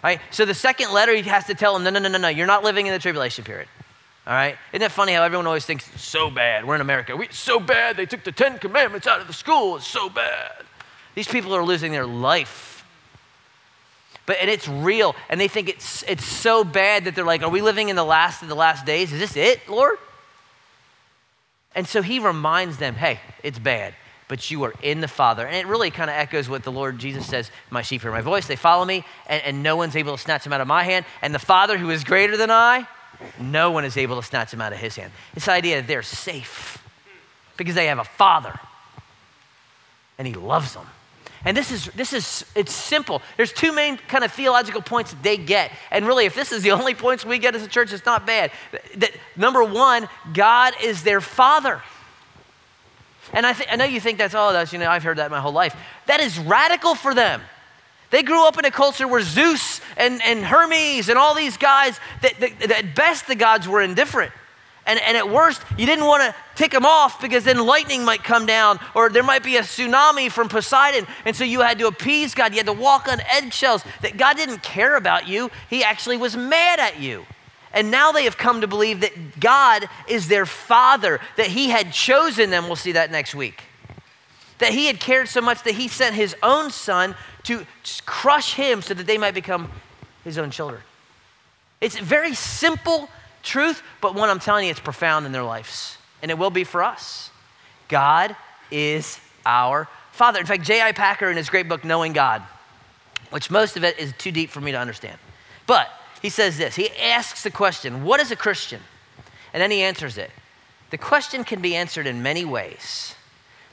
[0.02, 0.20] Right?
[0.30, 2.46] So the second letter, he has to tell them, no, no, no, no, no, you're
[2.46, 3.68] not living in the tribulation period.
[4.26, 4.56] All right?
[4.72, 6.64] Isn't it funny how everyone always thinks so bad?
[6.64, 7.16] We're in America.
[7.16, 7.96] We, so bad.
[7.96, 9.76] They took the Ten Commandments out of the school.
[9.76, 10.64] It's so bad.
[11.14, 12.71] These people are losing their life.
[14.26, 17.48] But and it's real, and they think it's it's so bad that they're like, "Are
[17.48, 19.12] we living in the last of the last days?
[19.12, 19.98] Is this it, Lord?"
[21.74, 23.94] And so he reminds them, "Hey, it's bad,
[24.28, 26.98] but you are in the Father." And it really kind of echoes what the Lord
[26.98, 30.16] Jesus says: "My sheep hear my voice; they follow me, and, and no one's able
[30.16, 31.04] to snatch them out of my hand.
[31.20, 32.86] And the Father, who is greater than I."
[33.38, 35.12] no one is able to snatch them out of his hand.
[35.34, 36.82] This idea that they're safe
[37.56, 38.58] because they have a father
[40.18, 40.86] and he loves them.
[41.44, 43.20] And this is this is it's simple.
[43.36, 45.72] There's two main kind of theological points that they get.
[45.90, 48.26] And really, if this is the only points we get as a church, it's not
[48.26, 48.52] bad.
[48.96, 51.82] That number one, God is their father.
[53.32, 55.30] And I, th- I know you think that's, oh, that's, you know, I've heard that
[55.30, 55.74] my whole life.
[56.06, 57.40] That is radical for them.
[58.10, 61.98] They grew up in a culture where Zeus and, and Hermes and all these guys,
[62.20, 64.32] that, that, that at best the gods were indifferent.
[64.84, 68.24] And, and at worst, you didn't want to tick them off because then lightning might
[68.24, 71.06] come down or there might be a tsunami from Poseidon.
[71.24, 72.52] And so you had to appease God.
[72.52, 73.84] You had to walk on eggshells.
[74.00, 77.26] That God didn't care about you, He actually was mad at you.
[77.74, 81.92] And now they have come to believe that God is their father, that He had
[81.92, 82.66] chosen them.
[82.66, 83.62] We'll see that next week.
[84.58, 87.14] That He had cared so much that He sent His own Son
[87.44, 87.66] to
[88.06, 89.70] crush him so that they might become
[90.24, 90.82] his own children.
[91.80, 93.08] It's very simple
[93.42, 95.98] truth, but one I'm telling you, it's profound in their lives.
[96.22, 97.30] And it will be for us.
[97.88, 98.36] God
[98.70, 100.38] is our Father.
[100.38, 100.92] In fact, J.I.
[100.92, 102.42] Packer, in his great book, Knowing God,
[103.30, 105.18] which most of it is too deep for me to understand,
[105.66, 105.88] but
[106.20, 108.80] he says this he asks the question, What is a Christian?
[109.52, 110.30] And then he answers it.
[110.90, 113.14] The question can be answered in many ways,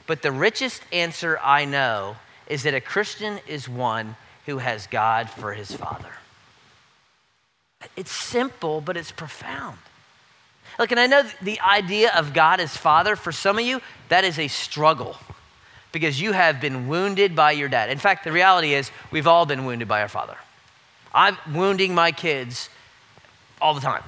[0.06, 5.30] but the richest answer I know is that a Christian is one who has God
[5.30, 6.12] for his father.
[7.96, 9.78] It's simple, but it's profound.
[10.78, 14.24] Look, and I know the idea of God as father, for some of you, that
[14.24, 15.16] is a struggle
[15.92, 17.90] because you have been wounded by your dad.
[17.90, 20.36] In fact, the reality is we've all been wounded by our father.
[21.12, 22.68] I'm wounding my kids
[23.60, 24.04] all the time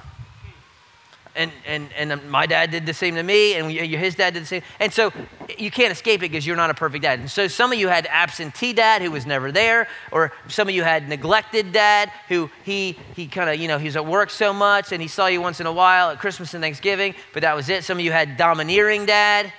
[1.35, 4.47] and, and, and my dad did the same to me, and his dad did the
[4.47, 4.61] same.
[4.79, 5.11] And so
[5.57, 7.19] you can't escape it because you're not a perfect dad.
[7.19, 10.75] And so some of you had absentee dad who was never there, or some of
[10.75, 14.53] you had neglected dad who he, he kind of, you know, he's at work so
[14.53, 17.55] much and he saw you once in a while at Christmas and Thanksgiving, but that
[17.55, 17.83] was it.
[17.83, 19.51] Some of you had domineering dad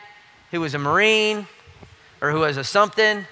[0.51, 1.47] who was a Marine
[2.21, 3.27] or who was a something.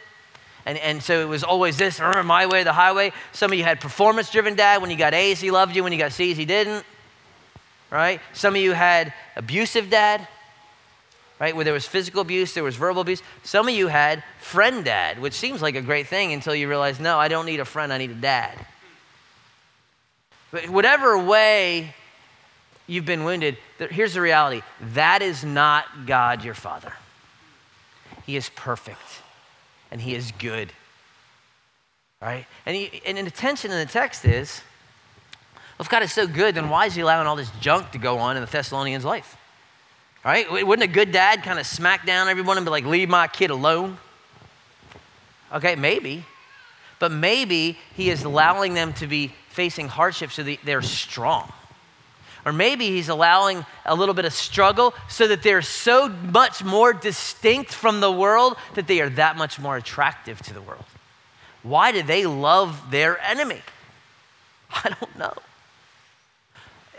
[0.64, 3.12] And, and so it was always this, my way, the highway.
[3.32, 4.80] Some of you had performance driven dad.
[4.80, 5.82] When you got A's, he loved you.
[5.82, 6.84] When you got C's, he didn't
[7.92, 8.20] right?
[8.32, 10.26] Some of you had abusive dad,
[11.38, 11.54] right?
[11.54, 13.22] Where there was physical abuse, there was verbal abuse.
[13.44, 16.98] Some of you had friend dad, which seems like a great thing until you realize,
[16.98, 18.58] no, I don't need a friend, I need a dad.
[20.50, 21.94] But whatever way
[22.86, 24.62] you've been wounded, here's the reality
[24.94, 26.92] that is not God your Father.
[28.24, 29.20] He is perfect
[29.90, 30.72] and He is good.
[32.20, 32.46] Right?
[32.66, 34.62] And, he, and tension in the text is
[35.80, 38.18] if God is so good, then why is He allowing all this junk to go
[38.18, 39.36] on in the Thessalonians' life?
[40.24, 40.50] Right?
[40.50, 43.50] Wouldn't a good dad kind of smack down everyone and be like, leave my kid
[43.50, 43.98] alone?
[45.52, 46.24] Okay, maybe.
[47.00, 51.52] But maybe he is allowing them to be facing hardship so that they're strong.
[52.44, 56.92] Or maybe he's allowing a little bit of struggle so that they're so much more
[56.92, 60.84] distinct from the world that they are that much more attractive to the world.
[61.62, 63.62] Why do they love their enemy?
[64.70, 65.34] I don't know.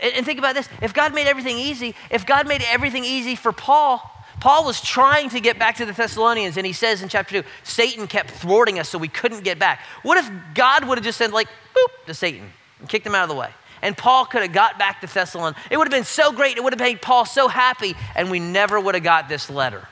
[0.00, 3.52] And, think about this if God made everything easy, if God made everything easy for
[3.52, 7.42] Paul, Paul was trying to get back to the Thessalonians, and he says in chapter
[7.42, 9.80] 2, Satan kept thwarting us so we couldn't get back.
[10.02, 13.22] What if God would have just said, like, boop, to Satan and kicked him out
[13.22, 13.50] of the way?
[13.80, 15.54] And Paul could have got back to Thessalon.
[15.70, 16.56] It would have been so great.
[16.56, 19.86] It would have made Paul so happy, and we never would have got this letter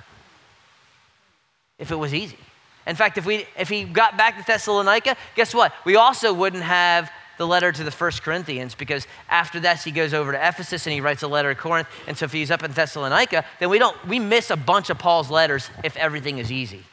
[1.79, 2.39] if it was easy.
[2.87, 5.73] In fact, if, we, if he got back to Thessalonica, guess what?
[5.85, 10.15] We also wouldn't have the letter to the First Corinthians because after that he goes
[10.15, 11.89] over to Ephesus and he writes a letter to Corinth.
[12.07, 14.99] And so if he's up in Thessalonica, then we don't we miss a bunch of
[14.99, 16.85] Paul's letters if everything is easy.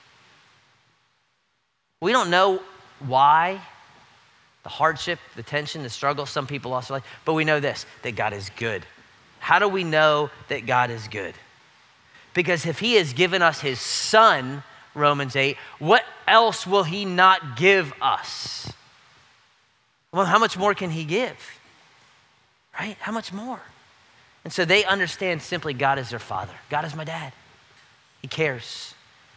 [2.02, 2.62] We don't know
[3.00, 3.62] why,
[4.64, 8.16] the hardship, the tension, the struggle, some people also like, but we know this that
[8.16, 8.86] God is good.
[9.40, 11.34] How do we know that God is good?
[12.34, 14.64] Because if he has given us his son,
[14.94, 18.72] Romans 8, what else will he not give us?
[20.12, 21.38] Well, how much more can he give?
[22.80, 22.98] Right?
[23.00, 23.62] How much more?
[24.44, 26.54] And so they understand simply God is their father.
[26.70, 27.34] God is my dad.
[28.22, 28.94] He cares.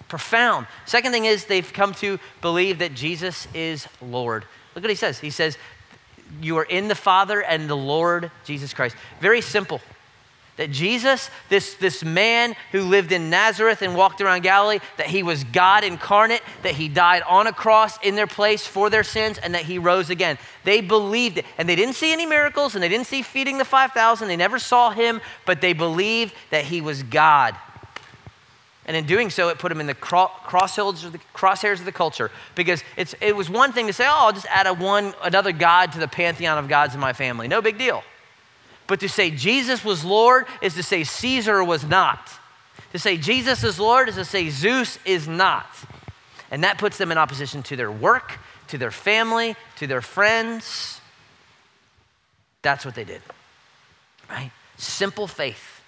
[0.08, 0.66] Profound.
[0.86, 4.44] Second thing is they've come to believe that Jesus is Lord.
[4.74, 5.18] Look what he says.
[5.18, 5.58] He says,
[6.40, 8.96] You are in the Father and the Lord Jesus Christ.
[9.20, 9.80] Very simple.
[10.58, 15.22] That Jesus, this, this man who lived in Nazareth and walked around Galilee, that he
[15.22, 19.38] was God incarnate, that he died on a cross in their place for their sins,
[19.38, 20.36] and that he rose again.
[20.64, 21.46] They believed it.
[21.56, 24.28] And they didn't see any miracles, and they didn't see feeding the 5,000.
[24.28, 27.56] They never saw him, but they believed that he was God.
[28.84, 33.36] And in doing so, it put him in the crosshairs of the, culture because it
[33.36, 36.08] was one thing to say, oh, I'll just add a one, another God to the
[36.08, 37.46] pantheon of gods in my family.
[37.46, 38.02] No big deal.
[38.92, 42.30] But to say Jesus was Lord is to say Caesar was not.
[42.92, 45.64] To say Jesus is Lord is to say Zeus is not.
[46.50, 48.38] And that puts them in opposition to their work,
[48.68, 51.00] to their family, to their friends.
[52.60, 53.22] That's what they did.
[54.28, 54.50] Right?
[54.76, 55.80] Simple faith.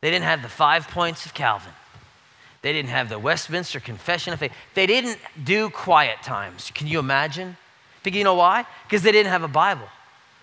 [0.00, 1.74] They didn't have the five points of Calvin.
[2.62, 4.52] They didn't have the Westminster Confession of Faith.
[4.72, 6.70] They didn't do quiet times.
[6.74, 7.58] Can you imagine?
[8.02, 8.64] Because you know why?
[8.88, 9.88] Because they didn't have a Bible.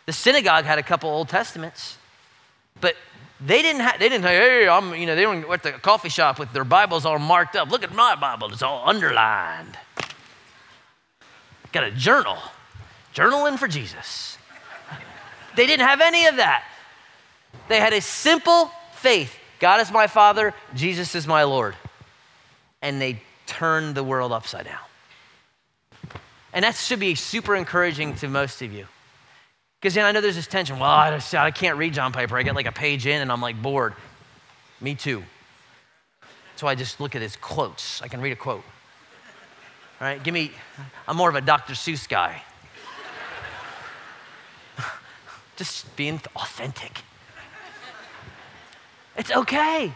[0.06, 1.97] The synagogue had a couple Old Testaments,
[2.80, 2.95] but
[3.39, 6.10] they didn't have, they didn't say, hey, I'm, you know, they were at the coffee
[6.10, 7.70] shop with their Bibles all marked up.
[7.70, 9.78] Look at my Bible, it's all underlined.
[11.72, 12.38] Got a journal,
[13.14, 14.38] journaling for Jesus.
[15.56, 16.64] They didn't have any of that.
[17.68, 21.76] They had a simple faith God is my Father, Jesus is my Lord.
[22.82, 24.80] And they turned the world upside down.
[26.52, 28.88] And that should be super encouraging to most of you.
[29.82, 30.77] Because then I know there's this tension.
[30.77, 32.38] Well, I, just, I can't read John Piper.
[32.38, 33.95] I get like a page in and I'm like bored.
[34.79, 35.23] Me too.
[36.55, 37.99] So I just look at his quotes.
[38.03, 38.63] I can read a quote.
[39.99, 40.51] All right, give me,
[41.07, 41.73] I'm more of a Dr.
[41.73, 42.43] Seuss guy.
[45.55, 47.01] just being authentic.
[49.17, 49.93] It's okay.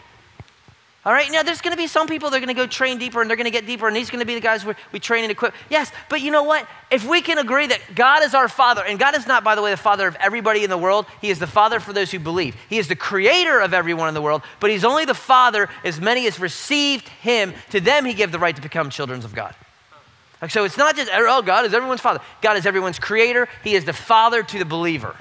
[1.06, 3.30] All right, now there's gonna be some people that are gonna go train deeper and
[3.30, 5.30] they're gonna get deeper, and these are gonna be the guys where we train and
[5.30, 5.54] equip.
[5.70, 6.66] Yes, but you know what?
[6.90, 9.62] If we can agree that God is our Father, and God is not, by the
[9.62, 12.18] way, the Father of everybody in the world, He is the Father for those who
[12.18, 12.56] believe.
[12.68, 16.00] He is the creator of everyone in the world, but He's only the Father as
[16.00, 17.54] many as received Him.
[17.70, 19.54] To them, He gave the right to become children of God.
[20.48, 22.20] So it's not just, oh, God is everyone's Father.
[22.42, 25.14] God is everyone's creator, He is the Father to the believer.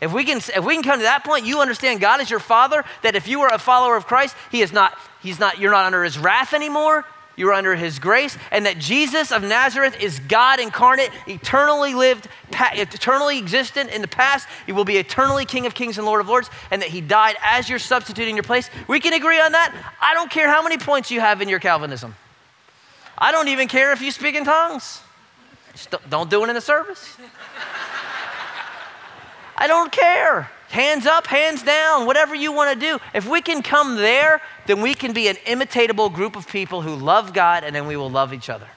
[0.00, 2.40] If we can, if we can come to that point, you understand God is your
[2.40, 5.72] father, that if you are a follower of Christ, he is not, he's not, you're
[5.72, 7.04] not under his wrath anymore.
[7.36, 13.38] You're under his grace, and that Jesus of Nazareth is God incarnate, eternally lived, eternally
[13.38, 14.46] existent in the past.
[14.66, 17.36] He will be eternally King of kings and Lord of lords, and that he died
[17.42, 18.68] as your substitute in your place.
[18.88, 19.74] We can agree on that.
[20.02, 22.14] I don't care how many points you have in your Calvinism.
[23.16, 25.00] I don't even care if you speak in tongues.
[25.72, 27.16] Just don't do it in the service.
[29.60, 30.50] I don't care.
[30.70, 32.98] hands up, hands down, whatever you want to do.
[33.12, 36.94] If we can come there, then we can be an imitatable group of people who
[36.94, 38.68] love God and then we will love each other.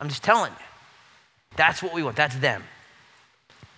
[0.00, 0.66] I'm just telling you.
[1.56, 2.16] That's what we want.
[2.16, 2.62] That's them.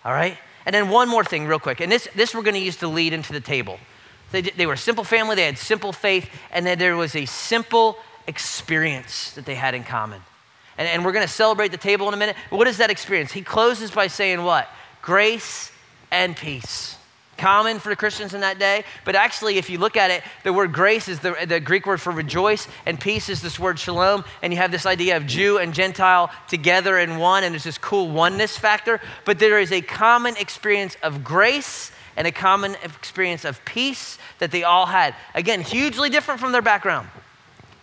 [0.03, 0.37] All right?
[0.65, 1.81] And then one more thing, real quick.
[1.81, 3.79] And this, this we're going to use to lead into the table.
[4.31, 7.25] They, they were a simple family, they had simple faith, and then there was a
[7.25, 10.21] simple experience that they had in common.
[10.77, 12.35] And, and we're going to celebrate the table in a minute.
[12.49, 13.31] What is that experience?
[13.31, 14.67] He closes by saying what?
[15.01, 15.71] Grace
[16.13, 16.95] and peace.
[17.37, 20.53] Common for the Christians in that day, but actually, if you look at it, the
[20.53, 24.23] word grace is the, the Greek word for rejoice, and peace is this word shalom.
[24.43, 27.79] And you have this idea of Jew and Gentile together in one, and there's this
[27.79, 29.01] cool oneness factor.
[29.25, 34.51] But there is a common experience of grace and a common experience of peace that
[34.51, 35.15] they all had.
[35.33, 37.09] Again, hugely different from their background.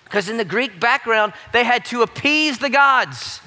[0.04, 3.40] Because in the Greek background, they had to appease the gods.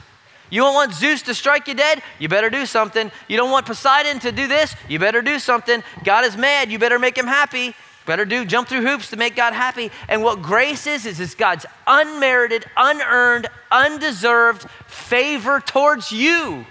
[0.54, 2.04] You don't want Zeus to strike you dead?
[2.20, 3.12] You better do something.
[3.28, 4.76] You don't want Poseidon to do this?
[4.88, 5.82] You better do something.
[6.04, 6.72] God is mad.
[6.72, 7.74] You better make him happy.
[8.06, 9.90] Better do jump through hoops to make God happy.
[10.08, 16.68] And what grace is, is it's God's unmerited, unearned, undeserved favor towards you.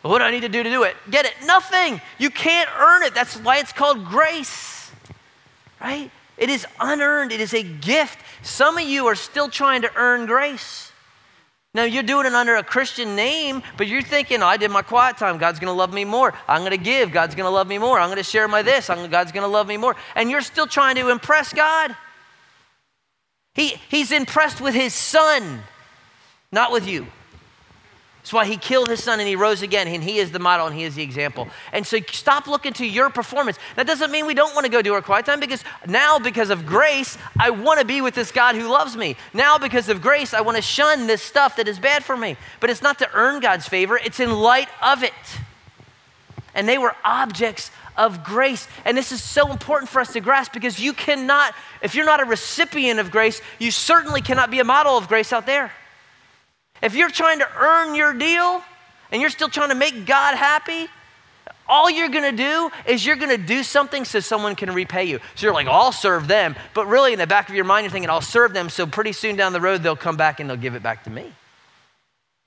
[0.00, 0.96] What do I need to do to do it?
[1.10, 1.34] Get it?
[1.44, 2.00] Nothing.
[2.16, 3.14] You can't earn it.
[3.14, 4.90] That's why it's called grace,
[5.82, 6.10] right?
[6.38, 8.20] It is unearned, it is a gift.
[8.42, 10.89] Some of you are still trying to earn grace.
[11.72, 15.16] Now, you're doing it under a Christian name, but you're thinking, I did my quiet
[15.16, 15.38] time.
[15.38, 16.34] God's going to love me more.
[16.48, 17.12] I'm going to give.
[17.12, 18.00] God's going to love me more.
[18.00, 18.90] I'm going to share my this.
[18.90, 19.94] I'm, God's going to love me more.
[20.16, 21.94] And you're still trying to impress God.
[23.54, 25.60] He, he's impressed with his son,
[26.50, 27.06] not with you.
[28.30, 30.68] That's why he killed his son and he rose again, and he is the model
[30.68, 31.48] and he is the example.
[31.72, 33.58] And so stop looking to your performance.
[33.74, 36.48] That doesn't mean we don't want to go do our quiet time because now, because
[36.50, 39.16] of grace, I want to be with this God who loves me.
[39.34, 42.36] Now, because of grace, I want to shun this stuff that is bad for me.
[42.60, 45.12] But it's not to earn God's favor, it's in light of it.
[46.54, 48.68] And they were objects of grace.
[48.84, 51.52] And this is so important for us to grasp because you cannot,
[51.82, 55.32] if you're not a recipient of grace, you certainly cannot be a model of grace
[55.32, 55.72] out there.
[56.82, 58.62] If you're trying to earn your deal
[59.12, 60.88] and you're still trying to make God happy,
[61.68, 65.20] all you're gonna do is you're gonna do something so someone can repay you.
[65.36, 66.56] So you're like, I'll serve them.
[66.74, 68.68] But really, in the back of your mind, you're thinking, I'll serve them.
[68.68, 71.10] So pretty soon down the road, they'll come back and they'll give it back to
[71.10, 71.32] me.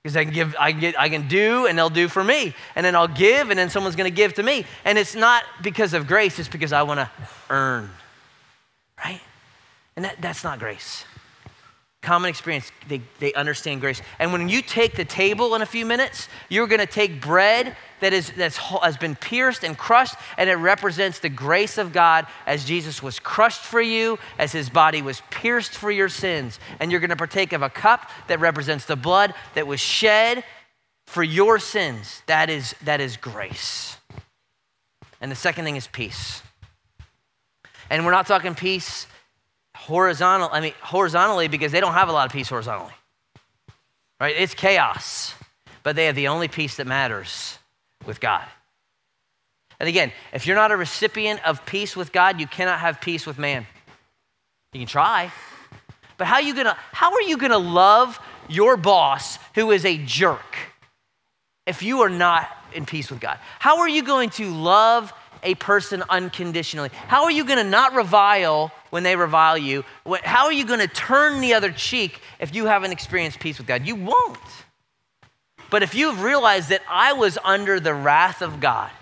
[0.02, 2.54] Because I can give, I, get, I can do and they'll do for me.
[2.76, 4.66] And then I'll give and then someone's gonna give to me.
[4.84, 7.10] And it's not because of grace, it's because I wanna
[7.48, 7.88] earn,
[9.02, 9.22] right?
[9.96, 11.06] And that, that's not grace
[12.04, 12.70] common experience.
[12.86, 14.00] They, they understand grace.
[14.18, 17.76] And when you take the table in a few minutes, you're going to take bread
[18.00, 22.26] that is, that's, has been pierced and crushed, and it represents the grace of God
[22.46, 26.60] as Jesus was crushed for you, as his body was pierced for your sins.
[26.80, 30.44] And you're going to partake of a cup that represents the blood that was shed
[31.06, 32.22] for your sins.
[32.26, 33.96] That is, that is grace.
[35.20, 36.42] And the second thing is peace.
[37.88, 39.06] And we're not talking peace
[39.86, 42.92] horizontal, I mean, horizontally because they don't have a lot of peace horizontally.
[44.18, 44.34] Right?
[44.36, 45.34] It's chaos.
[45.82, 47.58] But they have the only peace that matters
[48.06, 48.44] with God.
[49.78, 53.26] And again, if you're not a recipient of peace with God, you cannot have peace
[53.26, 53.66] with man.
[54.72, 55.30] You can try.
[56.16, 58.18] But how are you gonna how are you gonna love
[58.48, 60.56] your boss who is a jerk
[61.66, 63.38] if you are not in peace with God?
[63.58, 65.12] How are you going to love
[65.42, 66.90] a person unconditionally?
[67.08, 69.84] How are you to not revile when they revile you?
[70.22, 73.66] How are you going to turn the other cheek if you haven't experienced peace with
[73.66, 73.84] God?
[73.84, 74.38] You won't.
[75.68, 78.92] But if you've realized that I was under the wrath of God,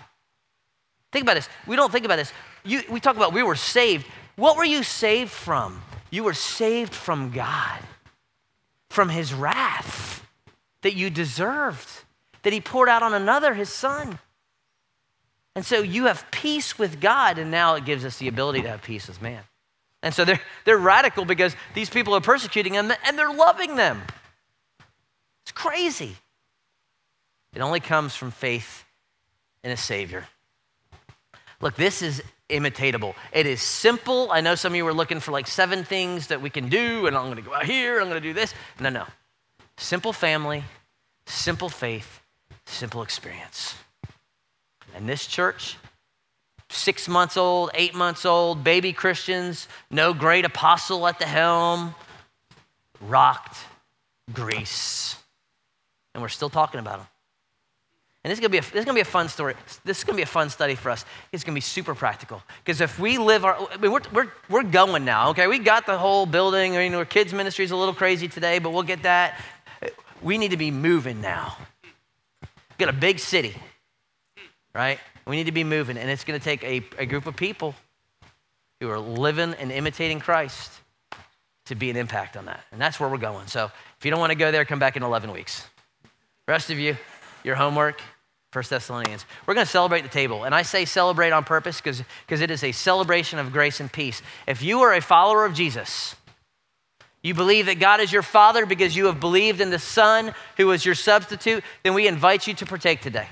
[1.11, 1.47] think about this.
[1.67, 2.33] We don't think about this.
[2.63, 4.07] You, we talk about we were saved.
[4.35, 5.79] What were you saved from?
[6.09, 7.79] You were saved from God,
[8.89, 10.25] from his wrath
[10.81, 11.87] that you deserved,
[12.41, 14.17] that he poured out on another, his son.
[15.53, 18.69] And so you have peace with God, and now it gives us the ability to
[18.69, 19.43] have peace with man.
[20.03, 24.01] And so they're, they're radical because these people are persecuting them and they're loving them.
[25.43, 26.17] It's crazy.
[27.55, 28.83] It only comes from faith
[29.63, 30.25] in a Savior.
[31.61, 33.15] Look, this is imitatable.
[33.31, 34.29] It is simple.
[34.31, 37.07] I know some of you were looking for like seven things that we can do,
[37.07, 38.53] and I'm going to go out here, I'm going to do this.
[38.79, 39.05] No, no.
[39.77, 40.63] Simple family,
[41.25, 42.21] simple faith,
[42.65, 43.75] simple experience.
[44.93, 45.77] And this church,
[46.73, 51.95] six months old, eight months old, baby Christians, no great apostle at the helm,
[53.01, 53.57] rocked
[54.33, 55.15] Greece.
[56.13, 57.07] And we're still talking about them.
[58.23, 59.55] And this is, gonna be a, this is gonna be a fun story.
[59.83, 61.03] This is gonna be a fun study for us.
[61.31, 62.41] It's gonna be super practical.
[62.63, 65.47] Because if we live our, I mean, we're, we're, we're going now, okay?
[65.47, 66.77] We got the whole building.
[66.77, 69.39] I mean, our kids' ministry is a little crazy today, but we'll get that.
[70.21, 71.57] We need to be moving now.
[72.41, 73.55] We got a big city
[74.73, 74.99] right?
[75.25, 77.75] We need to be moving, and it's going to take a, a group of people
[78.79, 80.71] who are living and imitating Christ
[81.65, 82.63] to be an impact on that.
[82.71, 83.47] And that's where we're going.
[83.47, 85.65] So if you don't want to go there, come back in 11 weeks.
[86.47, 86.97] Rest of you,
[87.43, 88.01] your homework,
[88.51, 89.25] First Thessalonians.
[89.47, 90.43] We're going to celebrate the table.
[90.43, 94.21] And I say celebrate on purpose because it is a celebration of grace and peace.
[94.45, 96.15] If you are a follower of Jesus,
[97.23, 100.67] you believe that God is your Father because you have believed in the Son who
[100.67, 103.27] was your substitute, then we invite you to partake today.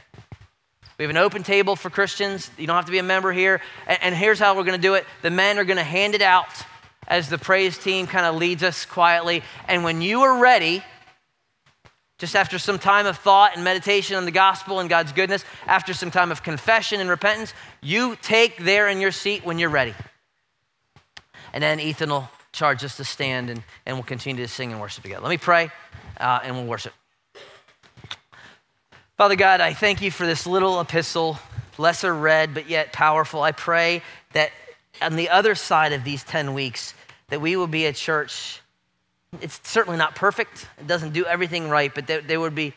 [1.02, 2.52] We have an open table for Christians.
[2.60, 3.60] You don't have to be a member here.
[3.88, 6.22] And, here's how we're going to do it the men are going to hand it
[6.22, 6.45] out
[7.08, 9.41] as the praise team kind of leads us quietly.
[9.68, 10.84] And when you are ready,
[12.20, 15.95] just after some time of thought and meditation on the gospel and God's goodness, after
[15.95, 19.95] some time of confession and repentance, you take there in your seat when you're ready.
[21.52, 24.80] And then Ethan will charge us to stand and, and we'll continue to sing and
[24.80, 25.24] worship together.
[25.24, 25.72] Let me pray
[26.20, 26.93] uh, and we'll worship.
[29.22, 31.38] Father God, I thank you for this little epistle,
[31.78, 33.44] lesser read, but yet powerful.
[33.44, 34.02] I pray
[34.34, 34.52] that
[35.00, 36.96] on the other side of these 10 weeks,
[37.30, 38.62] that we will be a church.
[39.40, 40.66] It's certainly not perfect.
[40.80, 42.74] It doesn't do everything right, but there, there would be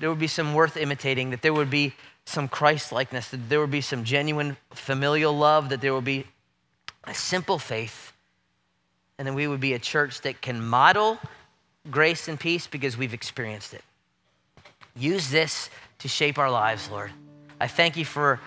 [0.00, 1.30] there would be some worth imitating.
[1.30, 3.28] That there would be some Christ likeness.
[3.28, 5.68] That there would be some genuine familial love.
[5.68, 6.24] That there would be
[7.04, 8.12] a simple faith,
[9.16, 11.20] and then we would be a church that can model
[11.88, 13.84] grace and peace because we've experienced it.
[14.98, 15.70] Use this
[16.00, 17.10] to shape our lives, Lord.
[17.60, 18.40] I thank you for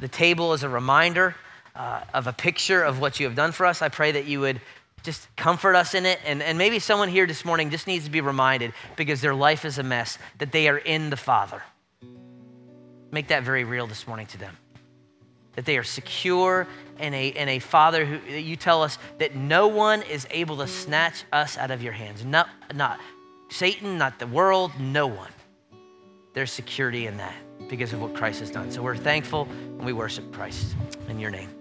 [0.00, 1.34] the table as a reminder
[1.74, 3.82] uh, of a picture of what you have done for us.
[3.82, 4.60] I pray that you would
[5.02, 6.18] just comfort us in it.
[6.24, 9.64] And, and maybe someone here this morning just needs to be reminded because their life
[9.64, 11.62] is a mess that they are in the Father.
[13.12, 14.56] Make that very real this morning to them.
[15.54, 16.66] That they are secure
[16.98, 20.66] in a, in a Father who you tell us that no one is able to
[20.66, 22.24] snatch us out of your hands.
[22.24, 23.00] Not, not
[23.48, 25.30] Satan, not the world, no one.
[26.36, 27.34] There's security in that
[27.66, 28.70] because of what Christ has done.
[28.70, 30.76] So we're thankful and we worship Christ
[31.08, 31.55] in your name.